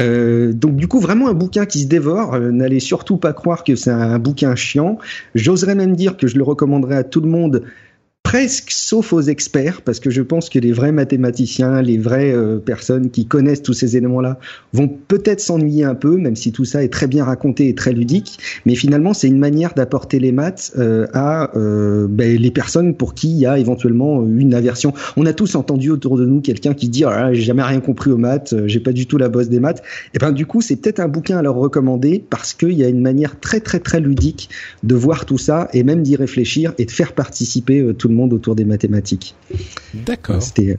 Euh, 0.00 0.52
donc 0.52 0.76
du 0.76 0.88
coup 0.88 1.00
vraiment 1.00 1.28
un 1.28 1.34
bouquin 1.34 1.66
qui 1.66 1.80
se 1.80 1.86
dévore. 1.86 2.34
Euh, 2.34 2.50
N'allez 2.50 2.80
surtout 2.80 3.16
pas 3.16 3.32
croire 3.32 3.64
que 3.64 3.76
c'est 3.76 3.90
un 3.90 4.18
bouquin 4.18 4.54
chiant. 4.54 4.98
J'oserais 5.34 5.74
même 5.74 5.94
dire 5.96 6.16
que 6.16 6.26
je 6.26 6.36
le 6.36 6.42
recommanderais 6.58 6.96
à 6.96 7.04
tout 7.04 7.20
le 7.20 7.28
monde 7.28 7.62
presque 8.28 8.72
sauf 8.72 9.14
aux 9.14 9.22
experts, 9.22 9.80
parce 9.80 10.00
que 10.00 10.10
je 10.10 10.20
pense 10.20 10.50
que 10.50 10.58
les 10.58 10.70
vrais 10.70 10.92
mathématiciens, 10.92 11.80
les 11.80 11.96
vraies 11.96 12.30
euh, 12.30 12.58
personnes 12.58 13.08
qui 13.08 13.24
connaissent 13.24 13.62
tous 13.62 13.72
ces 13.72 13.96
éléments-là 13.96 14.38
vont 14.74 14.86
peut-être 14.86 15.40
s'ennuyer 15.40 15.84
un 15.84 15.94
peu, 15.94 16.18
même 16.18 16.36
si 16.36 16.52
tout 16.52 16.66
ça 16.66 16.84
est 16.84 16.92
très 16.92 17.06
bien 17.06 17.24
raconté 17.24 17.68
et 17.70 17.74
très 17.74 17.94
ludique. 17.94 18.38
Mais 18.66 18.74
finalement, 18.74 19.14
c'est 19.14 19.28
une 19.28 19.38
manière 19.38 19.72
d'apporter 19.72 20.18
les 20.18 20.32
maths 20.32 20.72
euh, 20.76 21.06
à 21.14 21.56
euh, 21.56 22.06
ben, 22.06 22.36
les 22.36 22.50
personnes 22.50 22.94
pour 22.94 23.14
qui 23.14 23.30
il 23.30 23.38
y 23.38 23.46
a 23.46 23.58
éventuellement 23.58 24.22
une 24.22 24.52
aversion. 24.52 24.92
On 25.16 25.24
a 25.24 25.32
tous 25.32 25.54
entendu 25.54 25.88
autour 25.88 26.18
de 26.18 26.26
nous 26.26 26.42
quelqu'un 26.42 26.74
qui 26.74 26.90
dit 26.90 27.06
oh 27.06 27.10
j'ai 27.32 27.40
jamais 27.40 27.62
rien 27.62 27.80
compris 27.80 28.10
aux 28.10 28.18
maths, 28.18 28.54
j'ai 28.66 28.80
pas 28.80 28.92
du 28.92 29.06
tout 29.06 29.16
la 29.16 29.30
bosse 29.30 29.48
des 29.48 29.58
maths. 29.58 29.82
Et 30.12 30.18
ben 30.18 30.32
du 30.32 30.44
coup, 30.44 30.60
c'est 30.60 30.76
peut-être 30.76 31.00
un 31.00 31.08
bouquin 31.08 31.38
à 31.38 31.42
leur 31.42 31.54
recommander 31.54 32.22
parce 32.28 32.52
qu'il 32.52 32.72
y 32.72 32.84
a 32.84 32.88
une 32.88 33.00
manière 33.00 33.40
très 33.40 33.60
très 33.60 33.80
très 33.80 34.00
ludique 34.00 34.50
de 34.82 34.94
voir 34.94 35.24
tout 35.24 35.38
ça 35.38 35.68
et 35.72 35.82
même 35.82 36.02
d'y 36.02 36.14
réfléchir 36.14 36.74
et 36.76 36.84
de 36.84 36.90
faire 36.90 37.14
participer 37.14 37.94
tout 37.96 38.08
le 38.08 38.14
monde 38.14 38.17
autour 38.26 38.54
des 38.54 38.64
mathématiques. 38.64 39.34
D'accord. 39.94 40.42
C'était 40.42 40.78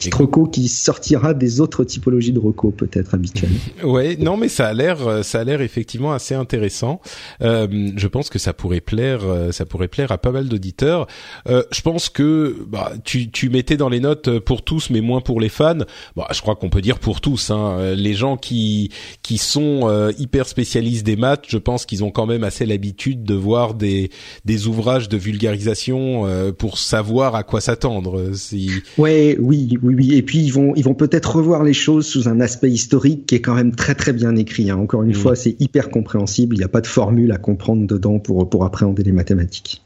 Petite 0.00 0.14
reco 0.14 0.46
qui 0.46 0.66
sortira 0.68 1.34
des 1.34 1.60
autres 1.60 1.84
typologies 1.84 2.32
de 2.32 2.38
reco 2.38 2.70
peut-être 2.70 3.14
habituelles. 3.14 3.50
Ouais, 3.84 4.16
non 4.16 4.36
mais 4.36 4.48
ça 4.48 4.68
a 4.68 4.72
l'air, 4.72 5.24
ça 5.24 5.40
a 5.40 5.44
l'air 5.44 5.60
effectivement 5.60 6.12
assez 6.12 6.34
intéressant. 6.34 7.00
Euh, 7.42 7.90
je 7.96 8.06
pense 8.08 8.30
que 8.30 8.38
ça 8.38 8.52
pourrait 8.52 8.80
plaire, 8.80 9.20
euh, 9.24 9.52
ça 9.52 9.64
pourrait 9.64 9.88
plaire 9.88 10.12
à 10.12 10.18
pas 10.18 10.32
mal 10.32 10.48
d'auditeurs. 10.48 11.06
Euh, 11.48 11.62
je 11.70 11.82
pense 11.82 12.08
que 12.08 12.56
bah, 12.68 12.92
tu, 13.04 13.30
tu 13.30 13.50
mettais 13.50 13.76
dans 13.76 13.88
les 13.88 14.00
notes 14.00 14.38
pour 14.40 14.62
tous, 14.62 14.90
mais 14.90 15.00
moins 15.00 15.20
pour 15.20 15.40
les 15.40 15.48
fans. 15.48 15.84
Bah, 16.16 16.28
je 16.32 16.40
crois 16.40 16.56
qu'on 16.56 16.70
peut 16.70 16.80
dire 16.80 16.98
pour 16.98 17.20
tous. 17.20 17.50
Hein. 17.50 17.94
Les 17.94 18.14
gens 18.14 18.36
qui 18.36 18.90
qui 19.22 19.38
sont 19.38 19.80
euh, 19.84 20.12
hyper 20.18 20.46
spécialistes 20.46 21.04
des 21.04 21.16
maths, 21.16 21.44
je 21.48 21.58
pense 21.58 21.86
qu'ils 21.86 22.04
ont 22.04 22.10
quand 22.10 22.26
même 22.26 22.44
assez 22.44 22.66
l'habitude 22.66 23.24
de 23.24 23.34
voir 23.34 23.74
des 23.74 24.10
des 24.44 24.66
ouvrages 24.66 25.08
de 25.08 25.16
vulgarisation 25.16 26.26
euh, 26.26 26.52
pour 26.52 26.78
savoir 26.78 27.34
à 27.34 27.42
quoi 27.42 27.60
s'attendre. 27.60 28.32
Si... 28.34 28.70
Ouais, 28.98 29.36
oui, 29.40 29.78
oui 29.82 29.89
oui, 29.94 30.14
Et 30.14 30.22
puis 30.22 30.38
ils 30.38 30.52
vont, 30.52 30.74
ils 30.76 30.84
vont 30.84 30.94
peut-être 30.94 31.36
revoir 31.36 31.62
les 31.62 31.72
choses 31.72 32.06
sous 32.06 32.28
un 32.28 32.40
aspect 32.40 32.70
historique 32.70 33.26
qui 33.26 33.34
est 33.34 33.40
quand 33.40 33.54
même 33.54 33.74
très 33.74 33.94
très 33.94 34.12
bien 34.12 34.36
écrit. 34.36 34.70
Hein. 34.70 34.76
Encore 34.76 35.02
une 35.02 35.10
mmh. 35.10 35.14
fois, 35.14 35.36
c'est 35.36 35.56
hyper 35.60 35.90
compréhensible. 35.90 36.56
Il 36.56 36.58
n'y 36.58 36.64
a 36.64 36.68
pas 36.68 36.80
de 36.80 36.86
formule 36.86 37.32
à 37.32 37.38
comprendre 37.38 37.86
dedans 37.86 38.18
pour 38.18 38.48
pour 38.48 38.64
appréhender 38.64 39.02
les 39.02 39.12
mathématiques. 39.12 39.82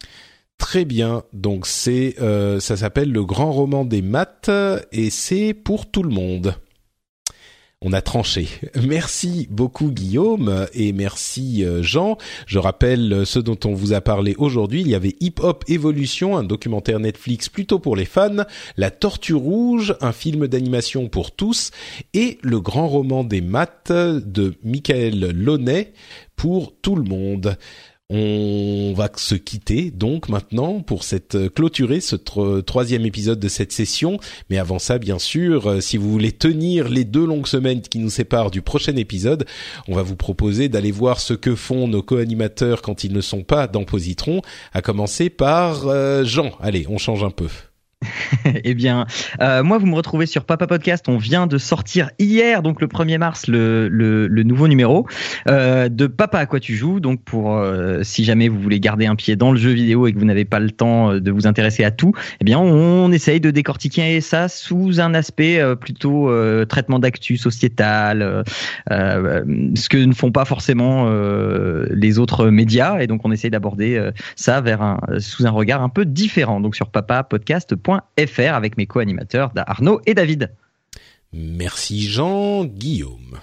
Très 0.58 0.84
bien. 0.84 1.24
Donc 1.32 1.66
c'est, 1.66 2.14
euh, 2.20 2.60
ça 2.60 2.76
s'appelle 2.76 3.12
le 3.12 3.24
grand 3.24 3.52
roman 3.52 3.84
des 3.84 4.02
maths 4.02 4.50
et 4.92 5.10
c'est 5.10 5.52
pour 5.52 5.90
tout 5.90 6.02
le 6.02 6.10
monde 6.10 6.54
on 7.84 7.92
a 7.92 8.00
tranché. 8.00 8.48
Merci 8.82 9.46
beaucoup 9.50 9.90
Guillaume 9.90 10.66
et 10.72 10.92
merci 10.92 11.64
euh, 11.64 11.82
Jean. 11.82 12.16
Je 12.46 12.58
rappelle 12.58 13.12
euh, 13.12 13.24
ce 13.26 13.38
dont 13.38 13.58
on 13.64 13.74
vous 13.74 13.92
a 13.92 14.00
parlé 14.00 14.34
aujourd'hui. 14.38 14.80
Il 14.80 14.88
y 14.88 14.94
avait 14.94 15.14
Hip 15.20 15.34
Hop 15.40 15.64
Evolution, 15.68 16.36
un 16.36 16.44
documentaire 16.44 16.98
Netflix 16.98 17.50
plutôt 17.50 17.78
pour 17.78 17.94
les 17.94 18.06
fans, 18.06 18.44
La 18.78 18.90
Tortue 18.90 19.34
Rouge, 19.34 19.94
un 20.00 20.12
film 20.12 20.48
d'animation 20.48 21.08
pour 21.08 21.32
tous 21.32 21.70
et 22.14 22.38
le 22.42 22.60
grand 22.60 22.88
roman 22.88 23.22
des 23.22 23.42
maths 23.42 23.92
de 23.92 24.54
Michael 24.64 25.32
Launay 25.32 25.92
pour 26.36 26.74
tout 26.80 26.96
le 26.96 27.04
monde. 27.04 27.56
On 28.10 28.92
va 28.94 29.10
se 29.16 29.34
quitter 29.34 29.90
donc 29.90 30.28
maintenant 30.28 30.80
pour 30.80 31.04
cette 31.04 31.36
euh, 31.36 31.48
clôturer 31.48 32.00
ce 32.00 32.16
troisième 32.60 33.06
épisode 33.06 33.40
de 33.40 33.48
cette 33.48 33.72
session. 33.72 34.18
Mais 34.50 34.58
avant 34.58 34.78
ça, 34.78 34.98
bien 34.98 35.18
sûr, 35.18 35.70
euh, 35.70 35.80
si 35.80 35.96
vous 35.96 36.10
voulez 36.12 36.30
tenir 36.30 36.90
les 36.90 37.04
deux 37.04 37.24
longues 37.24 37.46
semaines 37.46 37.80
qui 37.80 37.98
nous 37.98 38.10
séparent 38.10 38.50
du 38.50 38.60
prochain 38.60 38.94
épisode, 38.96 39.46
on 39.88 39.94
va 39.94 40.02
vous 40.02 40.16
proposer 40.16 40.68
d'aller 40.68 40.92
voir 40.92 41.18
ce 41.18 41.32
que 41.32 41.54
font 41.54 41.88
nos 41.88 42.02
co-animateurs 42.02 42.82
quand 42.82 43.04
ils 43.04 43.12
ne 43.12 43.22
sont 43.22 43.42
pas 43.42 43.68
dans 43.68 43.84
Positron, 43.84 44.42
à 44.74 44.82
commencer 44.82 45.30
par 45.30 45.88
euh, 45.88 46.24
Jean. 46.24 46.52
Allez, 46.60 46.84
on 46.90 46.98
change 46.98 47.24
un 47.24 47.30
peu. 47.30 47.48
eh 48.64 48.74
bien, 48.74 49.06
euh, 49.40 49.62
moi, 49.62 49.78
vous 49.78 49.86
me 49.86 49.94
retrouvez 49.94 50.26
sur 50.26 50.44
Papa 50.44 50.66
Podcast. 50.66 51.08
On 51.08 51.16
vient 51.16 51.46
de 51.46 51.58
sortir 51.58 52.10
hier, 52.18 52.62
donc 52.62 52.80
le 52.80 52.86
1er 52.86 53.18
mars, 53.18 53.46
le, 53.46 53.88
le, 53.88 54.42
nouveau 54.42 54.68
numéro 54.68 55.06
euh, 55.48 55.88
de 55.88 56.06
Papa 56.06 56.38
à 56.38 56.46
quoi 56.46 56.60
tu 56.60 56.74
joues. 56.74 57.00
Donc, 57.00 57.22
pour 57.22 57.56
euh, 57.56 58.00
si 58.02 58.24
jamais 58.24 58.48
vous 58.48 58.60
voulez 58.60 58.80
garder 58.80 59.06
un 59.06 59.16
pied 59.16 59.36
dans 59.36 59.52
le 59.52 59.58
jeu 59.58 59.70
vidéo 59.70 60.06
et 60.06 60.12
que 60.12 60.18
vous 60.18 60.24
n'avez 60.24 60.44
pas 60.44 60.60
le 60.60 60.70
temps 60.70 61.14
de 61.14 61.30
vous 61.30 61.46
intéresser 61.46 61.84
à 61.84 61.90
tout, 61.90 62.12
eh 62.40 62.44
bien, 62.44 62.58
on, 62.58 63.10
essaye 63.12 63.40
de 63.40 63.50
décortiquer 63.50 64.20
ça 64.20 64.48
sous 64.48 65.00
un 65.00 65.14
aspect 65.14 65.60
plutôt 65.76 66.30
traitement 66.66 66.98
d'actu 66.98 67.36
sociétal, 67.36 68.44
ce 68.90 69.88
que 69.88 69.96
ne 69.96 70.12
font 70.12 70.32
pas 70.32 70.44
forcément 70.44 71.08
les 71.90 72.18
autres 72.18 72.48
médias. 72.48 72.98
Et 73.00 73.06
donc, 73.06 73.20
on 73.24 73.32
essaye 73.32 73.50
d'aborder 73.50 74.10
ça 74.36 74.60
vers 74.60 74.82
un, 74.82 74.98
sous 75.18 75.46
un 75.46 75.50
regard 75.50 75.82
un 75.82 75.88
peu 75.88 76.04
différent. 76.04 76.60
Donc, 76.60 76.76
sur 76.76 76.90
papapodcast.fr 76.90 77.93
fr 78.18 78.54
avec 78.54 78.76
mes 78.76 78.86
co-animateurs 78.86 79.52
Arnaud 79.68 80.00
et 80.06 80.14
David. 80.14 80.54
Merci 81.32 82.02
Jean, 82.02 82.64
Guillaume. 82.64 83.40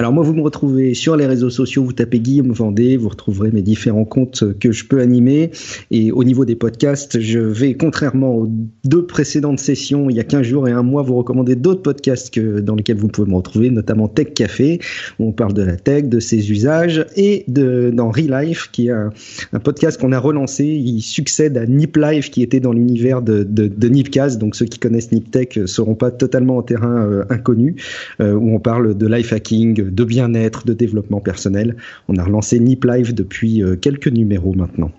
Alors 0.00 0.14
moi, 0.14 0.24
vous 0.24 0.32
me 0.32 0.40
retrouvez 0.40 0.94
sur 0.94 1.14
les 1.14 1.26
réseaux 1.26 1.50
sociaux, 1.50 1.84
vous 1.84 1.92
tapez 1.92 2.20
Guillaume 2.20 2.52
Vendée, 2.52 2.96
vous 2.96 3.10
retrouverez 3.10 3.50
mes 3.50 3.60
différents 3.60 4.06
comptes 4.06 4.58
que 4.58 4.72
je 4.72 4.86
peux 4.86 5.02
animer. 5.02 5.50
Et 5.90 6.10
au 6.10 6.24
niveau 6.24 6.46
des 6.46 6.56
podcasts, 6.56 7.20
je 7.20 7.38
vais, 7.38 7.74
contrairement 7.74 8.34
aux 8.34 8.48
deux 8.82 9.04
précédentes 9.04 9.58
sessions, 9.58 10.08
il 10.08 10.16
y 10.16 10.20
a 10.20 10.24
15 10.24 10.40
jours 10.40 10.68
et 10.68 10.72
un 10.72 10.82
mois, 10.82 11.02
vous 11.02 11.16
recommander 11.16 11.54
d'autres 11.54 11.82
podcasts 11.82 12.32
que, 12.32 12.60
dans 12.60 12.76
lesquels 12.76 12.96
vous 12.96 13.08
pouvez 13.08 13.30
me 13.30 13.36
retrouver, 13.36 13.68
notamment 13.68 14.08
Tech 14.08 14.32
Café, 14.32 14.80
où 15.18 15.28
on 15.28 15.32
parle 15.32 15.52
de 15.52 15.64
la 15.64 15.76
tech, 15.76 16.04
de 16.04 16.18
ses 16.18 16.50
usages, 16.50 17.04
et 17.14 17.44
de, 17.48 17.90
dans 17.92 18.10
Relife, 18.10 18.70
qui 18.72 18.86
est 18.86 18.92
un, 18.92 19.10
podcast 19.62 20.00
qu'on 20.00 20.12
a 20.12 20.18
relancé. 20.18 20.64
Il 20.64 21.02
succède 21.02 21.58
à 21.58 21.66
Nip 21.66 21.98
Life, 21.98 22.30
qui 22.30 22.42
était 22.42 22.60
dans 22.60 22.72
l'univers 22.72 23.20
de, 23.20 23.42
de, 23.42 23.68
de 23.68 23.88
Nipcast. 23.88 24.38
Donc 24.38 24.56
ceux 24.56 24.64
qui 24.64 24.78
connaissent 24.78 25.12
Niptech 25.12 25.60
seront 25.66 25.94
pas 25.94 26.10
totalement 26.10 26.56
en 26.56 26.62
terrain 26.62 27.04
euh, 27.04 27.24
inconnu, 27.28 27.76
euh, 28.22 28.32
où 28.32 28.54
on 28.54 28.60
parle 28.60 28.96
de 28.96 29.06
life 29.06 29.34
hacking, 29.34 29.89
de 29.90 30.04
bien-être, 30.04 30.66
de 30.66 30.72
développement 30.72 31.20
personnel. 31.20 31.76
On 32.08 32.16
a 32.16 32.24
relancé 32.24 32.58
Nip 32.60 32.84
Live 32.84 33.14
depuis 33.14 33.62
euh, 33.62 33.76
quelques 33.76 34.08
numéros 34.08 34.54
maintenant. 34.54 34.92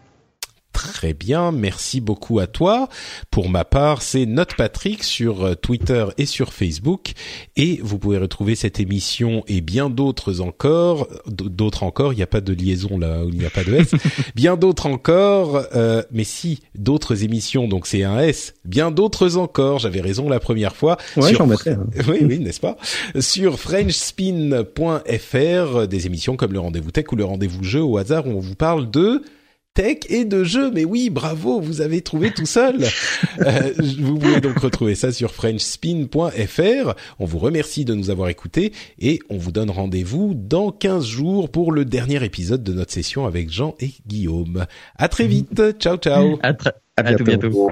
Très 0.81 1.13
bien, 1.13 1.51
merci 1.51 2.01
beaucoup 2.01 2.39
à 2.39 2.47
toi. 2.47 2.89
Pour 3.29 3.49
ma 3.49 3.65
part, 3.65 4.01
c'est 4.01 4.25
Note 4.25 4.55
Patrick 4.55 5.03
sur 5.03 5.43
euh, 5.43 5.55
Twitter 5.55 6.05
et 6.17 6.25
sur 6.25 6.53
Facebook. 6.53 7.11
Et 7.55 7.79
vous 7.83 7.99
pouvez 7.99 8.17
retrouver 8.17 8.55
cette 8.55 8.79
émission 8.79 9.43
et 9.47 9.61
bien 9.61 9.89
d'autres 9.89 10.41
encore. 10.41 11.07
D'autres 11.27 11.83
encore, 11.83 12.13
il 12.13 12.17
n'y 12.17 12.23
a 12.23 12.27
pas 12.27 12.41
de 12.41 12.53
liaison 12.53 12.97
là 12.97 13.23
où 13.23 13.29
il 13.29 13.37
n'y 13.37 13.45
a 13.45 13.49
pas 13.49 13.63
de 13.63 13.75
S. 13.75 13.91
bien 14.35 14.57
d'autres 14.57 14.87
encore, 14.87 15.63
euh, 15.75 16.03
mais 16.11 16.23
si, 16.23 16.59
d'autres 16.75 17.23
émissions, 17.23 17.67
donc 17.67 17.87
c'est 17.87 18.03
un 18.03 18.19
S. 18.19 18.53
Bien 18.65 18.91
d'autres 18.91 19.37
encore, 19.37 19.79
j'avais 19.79 20.01
raison 20.01 20.29
la 20.29 20.39
première 20.39 20.75
fois. 20.75 20.97
Ouais, 21.17 21.33
j'en 21.33 21.47
mettrais. 21.47 21.71
Hein. 21.71 21.87
oui, 22.07 22.19
oui, 22.21 22.39
n'est-ce 22.39 22.59
pas? 22.59 22.77
Sur 23.19 23.59
FrenchSpin.fr, 23.59 25.87
des 25.87 26.07
émissions 26.07 26.35
comme 26.35 26.53
le 26.53 26.59
Rendez-vous 26.59 26.91
Tech 26.91 27.05
ou 27.11 27.15
le 27.15 27.25
Rendez-vous 27.25 27.63
Jeu 27.63 27.81
au 27.81 27.97
hasard 27.97 28.27
où 28.27 28.31
on 28.31 28.39
vous 28.39 28.55
parle 28.55 28.89
de 28.89 29.23
tech 29.73 29.99
et 30.09 30.25
de 30.25 30.43
jeux. 30.43 30.71
Mais 30.71 30.85
oui, 30.85 31.09
bravo, 31.09 31.59
vous 31.59 31.81
avez 31.81 32.01
trouvé 32.01 32.31
tout 32.31 32.45
seul. 32.45 32.83
euh, 33.41 33.73
vous 33.99 34.17
pouvez 34.17 34.41
donc 34.41 34.57
retrouver 34.59 34.95
ça 34.95 35.11
sur 35.11 35.31
frenchspin.fr. 35.31 36.93
On 37.19 37.25
vous 37.25 37.39
remercie 37.39 37.85
de 37.85 37.93
nous 37.93 38.09
avoir 38.09 38.29
écoutés 38.29 38.73
et 38.99 39.19
on 39.29 39.37
vous 39.37 39.51
donne 39.51 39.69
rendez-vous 39.69 40.33
dans 40.35 40.71
15 40.71 41.05
jours 41.05 41.49
pour 41.49 41.71
le 41.71 41.85
dernier 41.85 42.23
épisode 42.23 42.63
de 42.63 42.73
notre 42.73 42.91
session 42.91 43.25
avec 43.25 43.49
Jean 43.49 43.75
et 43.79 43.91
Guillaume. 44.07 44.65
À 44.95 45.07
très 45.07 45.27
vite. 45.27 45.61
Ciao, 45.79 45.97
ciao. 45.97 46.39
À, 46.43 46.53
à, 46.97 47.13
tout 47.15 47.23
bientôt. 47.23 47.71